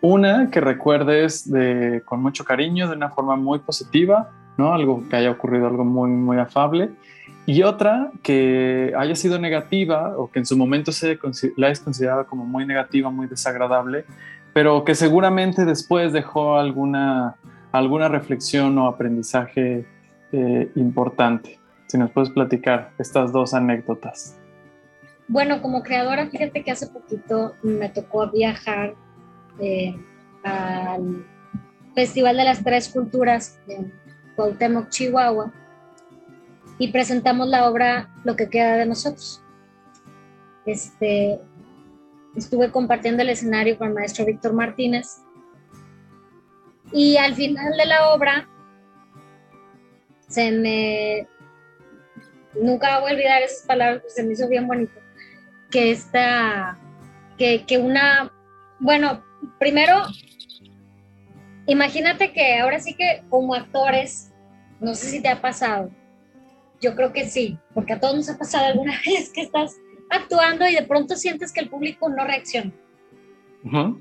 Una 0.03 0.51
que 0.51 0.59
recuerdes 0.59 1.49
de, 1.49 2.03
con 2.05 2.21
mucho 2.21 2.43
cariño, 2.43 2.89
de 2.89 2.95
una 2.95 3.09
forma 3.09 3.37
muy 3.37 3.59
positiva, 3.59 4.29
¿no? 4.57 4.73
Algo 4.73 5.07
que 5.09 5.15
haya 5.15 5.31
ocurrido, 5.31 5.65
algo 5.65 5.85
muy, 5.85 6.11
muy 6.11 6.37
afable 6.37 6.91
y 7.45 7.63
otra 7.63 8.11
que 8.21 8.93
haya 8.97 9.15
sido 9.15 9.37
negativa 9.39 10.17
o 10.17 10.31
que 10.31 10.39
en 10.39 10.45
su 10.45 10.57
momento 10.57 10.91
se 10.91 11.19
la 11.57 11.69
es 11.69 11.79
considerada 11.79 12.23
como 12.25 12.45
muy 12.45 12.65
negativa, 12.65 13.09
muy 13.09 13.27
desagradable, 13.27 14.05
pero 14.53 14.83
que 14.83 14.95
seguramente 14.95 15.65
después 15.65 16.13
dejó 16.13 16.57
alguna, 16.57 17.35
alguna 17.71 18.07
reflexión 18.07 18.77
o 18.77 18.87
aprendizaje 18.87 19.85
eh, 20.31 20.71
importante. 20.75 21.59
Si 21.87 21.97
nos 21.97 22.11
puedes 22.11 22.29
platicar 22.29 22.91
estas 22.97 23.31
dos 23.31 23.53
anécdotas. 23.53 24.37
Bueno, 25.27 25.61
como 25.61 25.83
creadora, 25.83 26.27
fíjate 26.27 26.63
que 26.63 26.71
hace 26.71 26.87
poquito 26.87 27.53
me 27.61 27.89
tocó 27.89 28.29
viajar 28.29 28.95
eh, 29.59 29.95
al 30.43 31.25
Festival 31.95 32.37
de 32.37 32.43
las 32.43 32.63
Tres 32.63 32.89
Culturas 32.89 33.59
de 33.67 33.91
Cuauhtémoc, 34.35 34.89
Chihuahua 34.89 35.53
y 36.79 36.91
presentamos 36.91 37.47
la 37.47 37.69
obra 37.69 38.09
Lo 38.23 38.35
que 38.35 38.49
queda 38.49 38.77
de 38.77 38.85
nosotros. 38.85 39.41
Este, 40.65 41.39
estuve 42.35 42.71
compartiendo 42.71 43.21
el 43.21 43.29
escenario 43.29 43.77
con 43.77 43.89
el 43.89 43.93
maestro 43.93 44.25
Víctor 44.25 44.53
Martínez 44.53 45.21
y 46.91 47.17
al 47.17 47.35
final 47.35 47.77
de 47.77 47.85
la 47.85 48.13
obra 48.13 48.49
se 50.27 50.51
me 50.51 51.27
nunca 52.55 52.99
voy 52.99 53.11
a 53.11 53.13
olvidar 53.13 53.41
esas 53.41 53.65
palabras, 53.67 54.03
se 54.07 54.23
me 54.23 54.33
hizo 54.33 54.47
bien 54.47 54.67
bonito 54.67 54.99
que 55.69 55.91
esta 55.91 56.79
que, 57.37 57.65
que 57.65 57.77
una 57.77 58.31
bueno, 58.79 59.23
primero 59.59 60.03
imagínate 61.65 62.31
que 62.33 62.59
ahora 62.59 62.79
sí 62.79 62.93
que 62.93 63.23
como 63.29 63.53
actores, 63.53 64.31
no 64.79 64.95
sé 64.95 65.07
si 65.07 65.21
te 65.21 65.29
ha 65.29 65.41
pasado, 65.41 65.89
yo 66.81 66.95
creo 66.95 67.13
que 67.13 67.27
sí, 67.27 67.57
porque 67.73 67.93
a 67.93 67.99
todos 67.99 68.15
nos 68.15 68.29
ha 68.29 68.37
pasado 68.37 68.65
alguna 68.65 68.99
vez 69.05 69.29
que 69.29 69.41
estás 69.41 69.77
actuando 70.09 70.67
y 70.67 70.75
de 70.75 70.83
pronto 70.83 71.15
sientes 71.15 71.51
que 71.51 71.61
el 71.61 71.69
público 71.69 72.09
no 72.09 72.25
reacciona. 72.25 72.71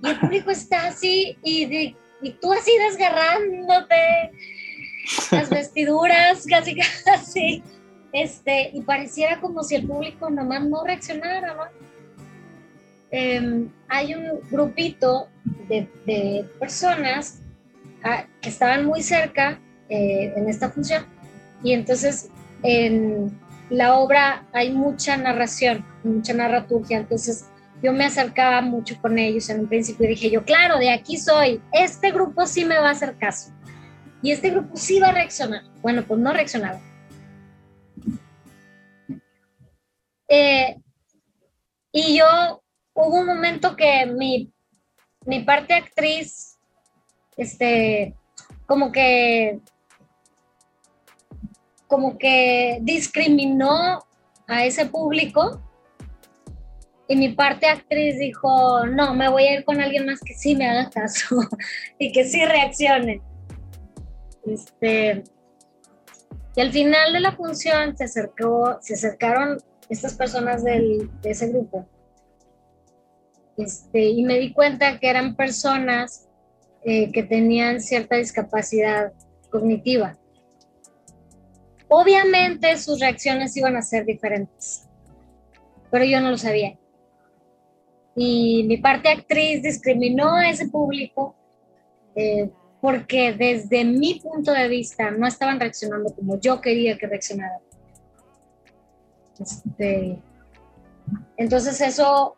Y 0.02 0.08
el 0.08 0.18
público 0.18 0.50
está 0.50 0.88
así 0.88 1.36
y, 1.44 1.94
y 2.20 2.30
tú 2.40 2.52
así 2.52 2.72
desgarrándote 2.78 4.32
las 5.30 5.50
vestiduras, 5.50 6.44
casi 6.48 6.76
casi, 7.04 7.62
este, 8.12 8.70
y 8.74 8.82
pareciera 8.82 9.40
como 9.40 9.62
si 9.62 9.76
el 9.76 9.86
público 9.86 10.30
nomás 10.30 10.64
no 10.64 10.84
reaccionara, 10.84 11.54
¿no? 11.54 11.62
Em, 13.14 13.70
hay 13.88 14.14
un 14.14 14.40
grupito 14.50 15.28
de, 15.68 16.48
personas 16.58 17.42
ah, 18.02 18.24
que 18.40 18.48
estaban 18.48 18.86
muy 18.86 19.02
cerca 19.02 19.60
eh, 19.90 20.32
en 20.34 20.48
esta 20.48 20.70
función 20.70 21.04
y 21.62 21.74
entonces 21.74 22.30
en 22.62 23.38
la 23.68 23.98
obra 23.98 24.46
hay 24.54 24.70
mucha 24.70 25.18
narración, 25.18 25.84
mucha 26.02 26.32
narraturgia, 26.32 26.96
entonces 26.96 27.50
yo 27.82 27.92
me 27.92 28.06
acercaba 28.06 28.62
mucho 28.62 28.98
con 29.02 29.18
ellos 29.18 29.50
en 29.50 29.60
un 29.60 29.68
principio 29.68 30.06
y 30.06 30.10
dije 30.10 30.30
yo, 30.30 30.42
claro, 30.42 30.78
de 30.78 30.90
aquí 30.90 31.18
soy, 31.18 31.60
este 31.70 32.12
grupo 32.12 32.46
sí 32.46 32.64
me 32.64 32.78
va 32.78 32.88
a 32.88 32.92
hacer 32.92 33.18
caso 33.18 33.52
y 34.22 34.30
este 34.30 34.48
grupo 34.48 34.74
sí 34.74 34.98
va 35.00 35.08
a 35.08 35.12
reaccionar. 35.12 35.64
Bueno, 35.82 36.02
pues 36.06 36.18
no 36.18 36.32
reaccionaba. 36.32 36.80
Eh, 40.28 40.80
y 41.92 42.16
yo 42.16 42.61
hubo 42.94 43.20
un 43.20 43.26
momento 43.26 43.76
que 43.76 44.06
mi, 44.06 44.52
mi 45.26 45.40
parte 45.44 45.74
actriz 45.74 46.58
este, 47.36 48.14
como 48.66 48.92
que, 48.92 49.60
como 51.86 52.18
que 52.18 52.78
discriminó 52.82 54.04
a 54.46 54.64
ese 54.64 54.86
público 54.86 55.62
y 57.08 57.16
mi 57.16 57.30
parte 57.30 57.66
actriz 57.66 58.18
dijo, 58.18 58.86
no, 58.86 59.14
me 59.14 59.28
voy 59.28 59.44
a 59.44 59.54
ir 59.58 59.64
con 59.64 59.80
alguien 59.80 60.06
más 60.06 60.20
que 60.20 60.34
sí 60.34 60.56
me 60.56 60.68
haga 60.68 60.88
caso 60.90 61.36
y 61.98 62.12
que 62.12 62.24
sí 62.24 62.44
reaccione. 62.44 63.20
Este, 64.46 65.22
y 66.56 66.60
al 66.60 66.72
final 66.72 67.12
de 67.12 67.20
la 67.20 67.32
función 67.32 67.96
se 67.96 68.04
acercó, 68.04 68.78
se 68.80 68.94
acercaron 68.94 69.58
estas 69.88 70.14
personas 70.14 70.64
del, 70.64 71.10
de 71.20 71.30
ese 71.30 71.48
grupo. 71.48 71.86
Este, 73.56 74.04
y 74.04 74.24
me 74.24 74.38
di 74.38 74.52
cuenta 74.52 74.98
que 74.98 75.08
eran 75.08 75.36
personas 75.36 76.28
eh, 76.84 77.12
que 77.12 77.22
tenían 77.22 77.80
cierta 77.80 78.16
discapacidad 78.16 79.12
cognitiva. 79.50 80.16
Obviamente 81.88 82.76
sus 82.78 83.00
reacciones 83.00 83.56
iban 83.56 83.76
a 83.76 83.82
ser 83.82 84.06
diferentes, 84.06 84.88
pero 85.90 86.04
yo 86.04 86.20
no 86.20 86.30
lo 86.30 86.38
sabía. 86.38 86.78
Y 88.16 88.64
mi 88.64 88.78
parte 88.78 89.10
actriz 89.10 89.62
discriminó 89.62 90.34
a 90.34 90.48
ese 90.48 90.68
público 90.68 91.34
eh, 92.14 92.50
porque 92.80 93.32
desde 93.32 93.84
mi 93.84 94.20
punto 94.20 94.52
de 94.52 94.68
vista 94.68 95.10
no 95.10 95.26
estaban 95.26 95.60
reaccionando 95.60 96.14
como 96.14 96.40
yo 96.40 96.60
quería 96.60 96.98
que 96.98 97.06
reaccionaran. 97.06 97.60
Este, 99.38 100.18
entonces 101.36 101.80
eso, 101.80 102.36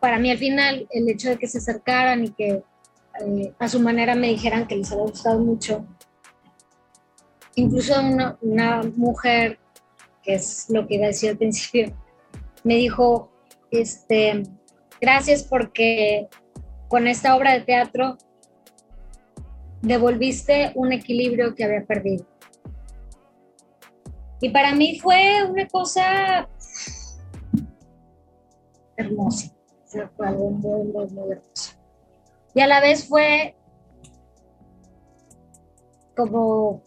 para 0.00 0.18
mí 0.18 0.30
al 0.30 0.38
final, 0.38 0.86
el 0.90 1.08
hecho 1.08 1.30
de 1.30 1.38
que 1.38 1.46
se 1.46 1.58
acercaran 1.58 2.24
y 2.24 2.30
que 2.30 2.62
eh, 3.20 3.52
a 3.58 3.68
su 3.68 3.80
manera 3.80 4.14
me 4.14 4.28
dijeran 4.28 4.66
que 4.66 4.76
les 4.76 4.92
había 4.92 5.04
gustado 5.04 5.40
mucho, 5.40 5.86
incluso 7.54 8.00
una, 8.00 8.38
una 8.40 8.82
mujer, 8.96 9.58
que 10.22 10.34
es 10.34 10.66
lo 10.68 10.86
que 10.86 10.96
iba 10.96 11.04
a 11.04 11.08
decir 11.08 11.30
al 11.30 11.38
principio, 11.38 11.92
me 12.64 12.74
dijo, 12.76 13.30
este, 13.70 14.42
gracias 15.00 15.42
porque 15.42 16.28
con 16.88 17.06
esta 17.06 17.36
obra 17.36 17.52
de 17.52 17.60
teatro 17.60 18.18
devolviste 19.82 20.72
un 20.74 20.92
equilibrio 20.92 21.54
que 21.54 21.64
había 21.64 21.84
perdido. 21.84 22.26
Y 24.40 24.50
para 24.50 24.72
mí 24.74 24.98
fue 24.98 25.44
una 25.48 25.66
cosa 25.66 26.48
hermosa, 28.96 29.55
fue 30.16 30.28
algo 30.28 30.50
muy, 30.50 30.86
muy, 30.88 31.06
muy 31.08 31.32
hermoso. 31.32 31.74
Y 32.54 32.60
a 32.60 32.66
la 32.66 32.80
vez 32.80 33.06
fue 33.08 33.54
como, 36.16 36.82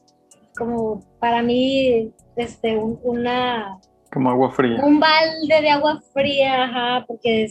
como 0.58 1.04
para 1.19 1.41
mí 1.41 2.12
este, 2.36 2.78
una... 2.78 3.80
Como 4.12 4.32
agua 4.32 4.52
fría. 4.52 4.84
Un 4.84 5.00
balde 5.00 5.62
de 5.62 5.69
agua 5.69 6.02
fría, 6.13 6.63
ajá, 6.63 7.06
porque, 7.08 7.48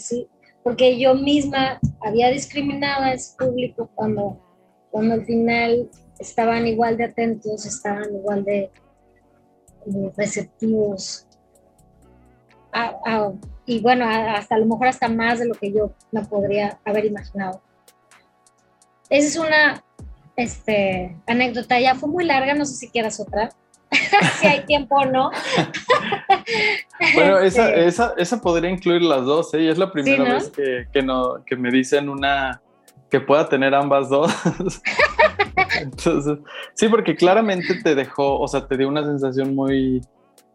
porque 0.64 0.98
yo 0.98 1.14
misma 1.14 1.78
había 2.00 2.30
discriminado 2.30 3.04
a 3.04 3.12
ese 3.12 3.36
público 3.36 3.88
cuando 3.94 4.40
cuando 4.90 5.14
al 5.14 5.24
final 5.24 5.88
estaban 6.18 6.66
igual 6.66 6.96
de 6.96 7.04
atentos, 7.04 7.64
estaban 7.66 8.14
igual 8.14 8.44
de, 8.44 8.70
receptivos. 10.16 11.27
Y 13.66 13.80
bueno, 13.80 14.06
hasta 14.08 14.54
a 14.54 14.58
lo 14.58 14.66
mejor 14.66 14.88
hasta 14.88 15.08
más 15.08 15.38
de 15.38 15.46
lo 15.46 15.54
que 15.54 15.72
yo 15.72 15.92
me 16.12 16.24
podría 16.24 16.78
haber 16.84 17.04
imaginado. 17.04 17.60
Esa 19.10 19.26
es 19.26 19.36
una 19.36 19.84
este, 20.36 21.16
anécdota, 21.26 21.80
ya 21.80 21.94
fue 21.94 22.08
muy 22.08 22.24
larga, 22.24 22.54
no 22.54 22.64
sé 22.64 22.74
si 22.74 22.90
quieras 22.90 23.18
otra, 23.20 23.50
si 24.40 24.46
hay 24.46 24.64
tiempo 24.66 24.96
o 24.96 25.04
no. 25.06 25.30
bueno, 27.14 27.38
esa, 27.38 27.68
este. 27.68 27.86
esa, 27.86 28.14
esa, 28.16 28.40
podría 28.40 28.70
incluir 28.70 29.02
las 29.02 29.24
dos, 29.24 29.52
¿eh? 29.54 29.68
es 29.68 29.78
la 29.78 29.90
primera 29.90 30.34
vez 30.34 30.50
que, 30.50 30.86
que, 30.92 31.02
no, 31.02 31.44
que 31.44 31.56
me 31.56 31.70
dicen 31.70 32.08
una, 32.08 32.60
que 33.10 33.20
pueda 33.20 33.48
tener 33.48 33.74
ambas 33.74 34.08
dos. 34.08 34.32
Entonces, 35.80 36.38
sí, 36.74 36.88
porque 36.88 37.16
claramente 37.16 37.80
te 37.82 37.94
dejó, 37.94 38.38
o 38.38 38.48
sea, 38.48 38.66
te 38.66 38.76
dio 38.76 38.88
una 38.88 39.04
sensación 39.04 39.54
muy, 39.54 40.02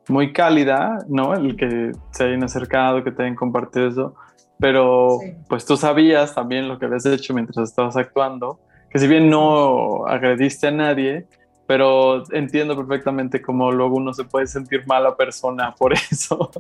muy 0.10 0.34
cálida, 0.34 1.00
¿no? 1.08 1.34
El 1.34 1.56
que 1.56 1.92
se 2.12 2.24
hayan 2.24 2.44
acercado, 2.44 3.04
que 3.04 3.12
te 3.12 3.24
hayan 3.24 3.36
compartido 3.36 3.88
eso, 3.88 4.16
pero 4.60 5.20
pues 5.48 5.66
tú 5.66 5.78
sabías 5.78 6.36
también 6.36 6.68
lo 6.68 6.80
que 6.80 6.86
habías 6.86 7.06
hecho 7.06 7.34
mientras 7.34 7.70
estabas 7.70 7.98
actuando, 7.98 8.60
que 8.90 9.00
si 9.00 9.08
bien 9.08 9.30
no 9.30 10.06
agrediste 10.06 10.68
a 10.68 10.72
nadie, 10.72 11.28
pero 11.68 12.24
entiendo 12.32 12.76
perfectamente 12.76 13.42
cómo 13.42 13.72
luego 13.72 13.96
uno 13.96 14.14
se 14.14 14.26
puede 14.26 14.48
sentir 14.48 14.86
mala 14.86 15.16
persona 15.16 15.74
por 15.74 15.94
eso. 16.12 16.52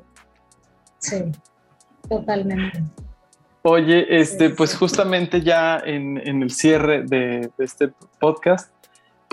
Sí, 0.99 1.31
totalmente. 2.09 2.81
Oye, 3.65 4.05
este, 4.09 4.49
pues 4.49 4.75
justamente 4.75 5.41
ya 5.41 5.79
en, 5.79 6.17
el 6.17 6.51
cierre 6.51 7.03
de, 7.03 7.49
este 7.59 7.93
podcast, 8.19 8.72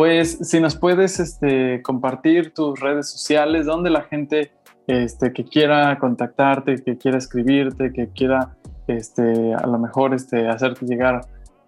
pues 0.00 0.38
si 0.48 0.60
nos 0.60 0.76
puedes 0.76 1.20
este, 1.20 1.82
compartir 1.82 2.54
tus 2.54 2.80
redes 2.80 3.10
sociales, 3.10 3.66
donde 3.66 3.90
la 3.90 4.00
gente 4.00 4.50
este, 4.86 5.30
que 5.30 5.44
quiera 5.44 5.98
contactarte, 5.98 6.82
que 6.82 6.96
quiera 6.96 7.18
escribirte, 7.18 7.92
que 7.92 8.08
quiera 8.08 8.56
este, 8.86 9.52
a 9.52 9.66
lo 9.66 9.78
mejor 9.78 10.14
este, 10.14 10.48
hacerte 10.48 10.86
llegar 10.86 11.20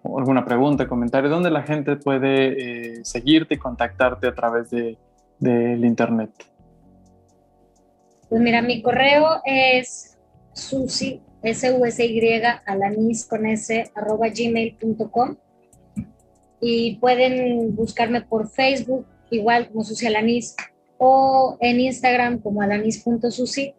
alguna 0.03 0.43
pregunta, 0.43 0.87
comentario, 0.87 1.29
donde 1.29 1.51
la 1.51 1.61
gente 1.61 1.95
puede 1.95 2.95
eh, 2.97 3.05
seguirte 3.05 3.53
y 3.53 3.57
contactarte 3.59 4.25
a 4.25 4.33
través 4.33 4.71
del 4.71 4.97
de, 5.37 5.85
internet. 5.85 6.31
Pues 8.29 8.41
mira, 8.41 8.63
mi 8.63 8.81
correo 8.81 9.41
es 9.45 10.17
susi 10.53 11.21
S-U-S-Y, 11.43 12.41
alanis 12.65 13.27
con 13.27 13.45
S, 13.45 13.91
arroba 13.93 14.25
gmail.com. 14.29 15.35
Y 16.65 16.95
pueden 16.95 17.75
buscarme 17.75 18.21
por 18.21 18.49
Facebook, 18.49 19.05
igual 19.29 19.67
como 19.67 19.83
Susi 19.83 20.07
Alanis, 20.07 20.55
o 20.97 21.57
en 21.59 21.81
Instagram 21.81 22.39
como 22.39 22.61
alanis.susi. 22.61 23.73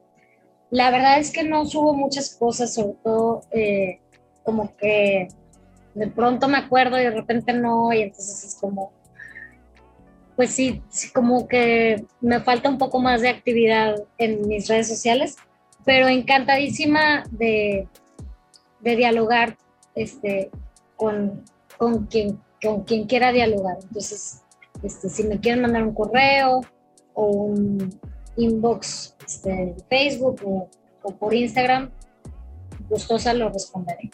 La 0.71 0.91
verdad 0.91 1.19
es 1.19 1.31
que 1.31 1.43
no 1.43 1.65
subo 1.65 1.95
muchas 1.95 2.35
cosas, 2.35 2.75
sobre 2.75 2.95
todo 3.03 3.43
eh, 3.53 4.01
como 4.45 4.77
que 4.77 5.29
de 5.95 6.09
pronto 6.09 6.49
me 6.49 6.59
acuerdo 6.59 7.01
y 7.01 7.05
de 7.05 7.11
repente 7.11 7.53
no, 7.53 7.93
y 7.93 8.03
entonces 8.03 8.45
es 8.45 8.55
como, 8.61 8.93
pues 10.37 10.51
sí, 10.51 10.83
como 11.15 11.49
que 11.49 12.05
me 12.21 12.41
falta 12.41 12.69
un 12.69 12.79
poco 12.79 13.01
más 13.01 13.23
de 13.23 13.29
actividad 13.29 13.95
en 14.19 14.47
mis 14.47 14.69
redes 14.69 14.89
sociales, 14.89 15.37
pero 15.85 16.09
encantadísima 16.09 17.25
de, 17.31 17.89
dialogar 18.81 19.57
este, 19.95 20.51
con, 20.97 21.43
con, 21.79 22.07
quien, 22.07 22.39
con 22.65 22.83
quien 22.83 23.07
quiera 23.07 23.33
dialogar. 23.33 23.77
Entonces, 23.83 24.43
este, 24.83 25.09
si 25.09 25.25
me 25.25 25.39
quieren 25.39 25.63
mandar 25.63 25.85
un 25.85 25.95
correo 25.95 26.63
o 27.15 27.27
un 27.27 27.99
inbox 28.37 29.17
este, 29.27 29.51
en 29.51 29.77
Facebook 29.89 30.41
o, 30.45 30.69
por 31.13 31.35
Instagram, 31.35 31.91
gustosa 32.89 33.35
lo 33.35 33.51
responderé. 33.51 34.11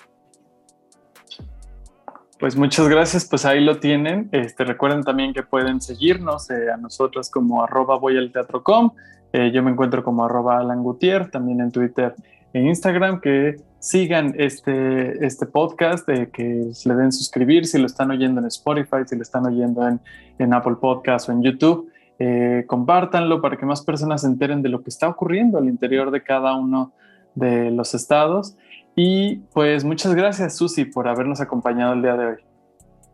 Pues 2.38 2.56
muchas 2.56 2.88
gracias, 2.88 3.26
pues 3.26 3.44
ahí 3.44 3.62
lo 3.62 3.78
tienen. 3.78 4.28
Este, 4.32 4.64
recuerden 4.64 5.02
también 5.02 5.32
que 5.32 5.42
pueden 5.42 5.80
seguirnos 5.80 6.50
eh, 6.50 6.70
a 6.72 6.76
nosotros 6.76 7.30
como 7.30 7.62
arroba 7.62 7.96
voy 7.96 8.16
al 8.16 8.32
teatro.com 8.32 8.92
eh, 9.32 9.52
yo 9.52 9.62
me 9.62 9.70
encuentro 9.70 10.02
como 10.02 10.24
arroba 10.24 10.58
Alan 10.58 10.82
también 11.30 11.60
en 11.60 11.70
Twitter 11.70 12.14
e 12.52 12.60
Instagram, 12.60 13.20
que 13.20 13.56
sigan 13.80 14.34
este, 14.36 15.26
este 15.26 15.46
podcast, 15.46 16.06
que 16.06 16.70
le 16.84 16.94
den 16.94 17.10
suscribir 17.10 17.66
si 17.66 17.78
lo 17.78 17.86
están 17.86 18.10
oyendo 18.10 18.40
en 18.40 18.46
Spotify, 18.46 18.98
si 19.06 19.16
lo 19.16 19.22
están 19.22 19.46
oyendo 19.46 19.88
en, 19.88 20.00
en 20.38 20.54
Apple 20.54 20.76
Podcast 20.80 21.28
o 21.28 21.32
en 21.32 21.42
YouTube. 21.42 21.90
Eh, 22.18 22.64
compártanlo 22.66 23.40
para 23.40 23.56
que 23.56 23.64
más 23.64 23.82
personas 23.82 24.20
se 24.20 24.26
enteren 24.26 24.60
de 24.60 24.68
lo 24.68 24.82
que 24.82 24.90
está 24.90 25.08
ocurriendo 25.08 25.56
al 25.56 25.68
interior 25.68 26.10
de 26.10 26.22
cada 26.22 26.54
uno 26.54 26.92
de 27.34 27.70
los 27.70 27.94
estados. 27.94 28.56
Y 28.94 29.36
pues 29.54 29.84
muchas 29.84 30.14
gracias, 30.14 30.56
Susi, 30.56 30.84
por 30.84 31.08
habernos 31.08 31.40
acompañado 31.40 31.94
el 31.94 32.02
día 32.02 32.16
de 32.16 32.26
hoy. 32.26 32.49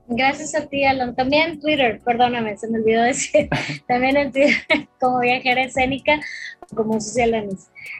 Gracias 0.08 0.54
a 0.54 0.66
ti, 0.66 0.84
Alan. 0.84 1.16
También 1.16 1.50
en 1.50 1.60
Twitter, 1.60 2.00
perdóname, 2.04 2.56
se 2.56 2.68
me 2.68 2.78
olvidó 2.78 3.02
decir. 3.02 3.48
También 3.88 4.16
en 4.16 4.32
Twitter, 4.32 4.56
como 5.00 5.20
viajera 5.20 5.64
escénica, 5.64 6.20
como 6.74 7.00
social 7.00 7.48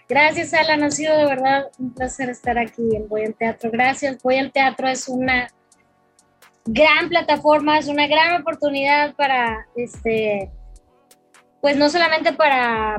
Gracias, 0.09 0.55
Alan. 0.55 0.85
Ha 0.85 0.90
sido 0.90 1.16
de 1.16 1.25
verdad 1.25 1.66
un 1.79 1.92
placer 1.92 2.31
estar 2.31 2.59
aquí 2.59 2.95
en 2.95 3.09
Voy 3.09 3.25
al 3.25 3.35
Teatro. 3.35 3.71
Gracias. 3.73 4.23
Voy 4.23 4.37
al 4.38 4.53
Teatro 4.53 4.88
es 4.88 5.09
una 5.09 5.49
gran 6.64 7.09
plataforma, 7.09 7.79
es 7.79 7.88
una 7.88 8.07
gran 8.07 8.40
oportunidad 8.40 9.14
para, 9.14 9.66
este, 9.77 10.51
pues 11.61 11.77
no 11.77 11.88
solamente 11.90 12.33
para 12.33 12.97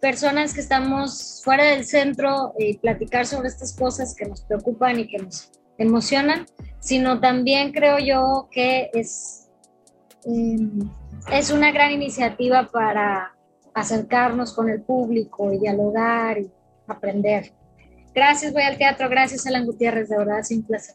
personas 0.00 0.54
que 0.54 0.60
estamos 0.60 1.42
fuera 1.44 1.64
del 1.64 1.84
centro 1.84 2.54
y 2.58 2.78
platicar 2.78 3.26
sobre 3.26 3.48
estas 3.48 3.76
cosas 3.76 4.14
que 4.14 4.26
nos 4.26 4.42
preocupan 4.42 4.98
y 4.98 5.06
que 5.06 5.18
nos 5.18 5.50
emocionan, 5.80 6.46
sino 6.78 7.20
también 7.20 7.72
creo 7.72 7.98
yo 7.98 8.48
que 8.50 8.90
es, 8.92 9.48
em, 10.24 10.88
es 11.32 11.50
una 11.50 11.72
gran 11.72 11.90
iniciativa 11.90 12.68
para 12.70 13.34
acercarnos 13.74 14.52
con 14.52 14.68
el 14.68 14.82
público 14.82 15.52
y 15.52 15.58
dialogar 15.58 16.38
y 16.38 16.50
aprender. 16.86 17.52
Gracias, 18.14 18.52
voy 18.52 18.62
al 18.62 18.76
teatro, 18.76 19.08
gracias 19.08 19.46
Alan 19.46 19.64
Gutiérrez, 19.64 20.08
de 20.08 20.18
verdad, 20.18 20.40
es 20.40 20.50
un 20.50 20.62
placer. 20.62 20.94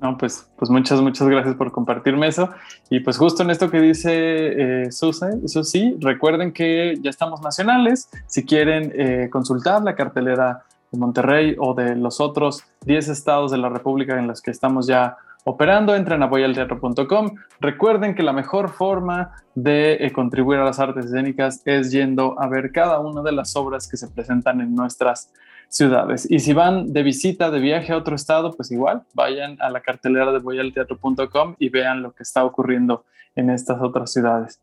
No, 0.00 0.18
pues, 0.18 0.50
pues 0.56 0.68
muchas, 0.68 1.00
muchas 1.00 1.28
gracias 1.28 1.54
por 1.54 1.70
compartirme 1.70 2.26
eso. 2.26 2.50
Y 2.90 2.98
pues 3.00 3.16
justo 3.16 3.44
en 3.44 3.50
esto 3.50 3.70
que 3.70 3.80
dice 3.80 4.86
eh, 4.86 4.90
Susi, 4.90 5.96
recuerden 6.00 6.52
que 6.52 6.98
ya 7.00 7.08
estamos 7.08 7.40
nacionales. 7.40 8.08
Si 8.26 8.44
quieren 8.44 8.92
eh, 8.96 9.28
consultar 9.30 9.80
la 9.84 9.94
cartelera 9.94 10.64
de 10.92 10.98
Monterrey 10.98 11.56
o 11.58 11.74
de 11.74 11.96
los 11.96 12.20
otros 12.20 12.64
10 12.84 13.08
estados 13.08 13.50
de 13.50 13.58
la 13.58 13.68
República 13.68 14.18
en 14.18 14.28
los 14.28 14.40
que 14.40 14.50
estamos 14.50 14.86
ya 14.86 15.16
operando, 15.44 15.94
entren 15.94 16.22
a 16.22 16.26
voyalteatro.com. 16.26 17.34
Recuerden 17.60 18.14
que 18.14 18.22
la 18.22 18.32
mejor 18.32 18.70
forma 18.70 19.32
de 19.54 19.94
eh, 19.94 20.12
contribuir 20.12 20.60
a 20.60 20.64
las 20.64 20.78
artes 20.78 21.06
escénicas 21.06 21.62
es 21.64 21.90
yendo 21.90 22.40
a 22.40 22.46
ver 22.46 22.70
cada 22.70 23.00
una 23.00 23.22
de 23.22 23.32
las 23.32 23.56
obras 23.56 23.88
que 23.88 23.96
se 23.96 24.08
presentan 24.08 24.60
en 24.60 24.74
nuestras 24.74 25.32
ciudades. 25.68 26.30
Y 26.30 26.38
si 26.40 26.52
van 26.52 26.92
de 26.92 27.02
visita, 27.02 27.50
de 27.50 27.58
viaje 27.58 27.92
a 27.92 27.96
otro 27.96 28.14
estado, 28.14 28.52
pues 28.52 28.70
igual 28.70 29.02
vayan 29.14 29.56
a 29.60 29.70
la 29.70 29.80
cartelera 29.80 30.30
de 30.30 30.38
voyalteatro.com 30.38 31.56
y 31.58 31.70
vean 31.70 32.02
lo 32.02 32.12
que 32.12 32.22
está 32.22 32.44
ocurriendo 32.44 33.04
en 33.34 33.50
estas 33.50 33.80
otras 33.80 34.12
ciudades. 34.12 34.60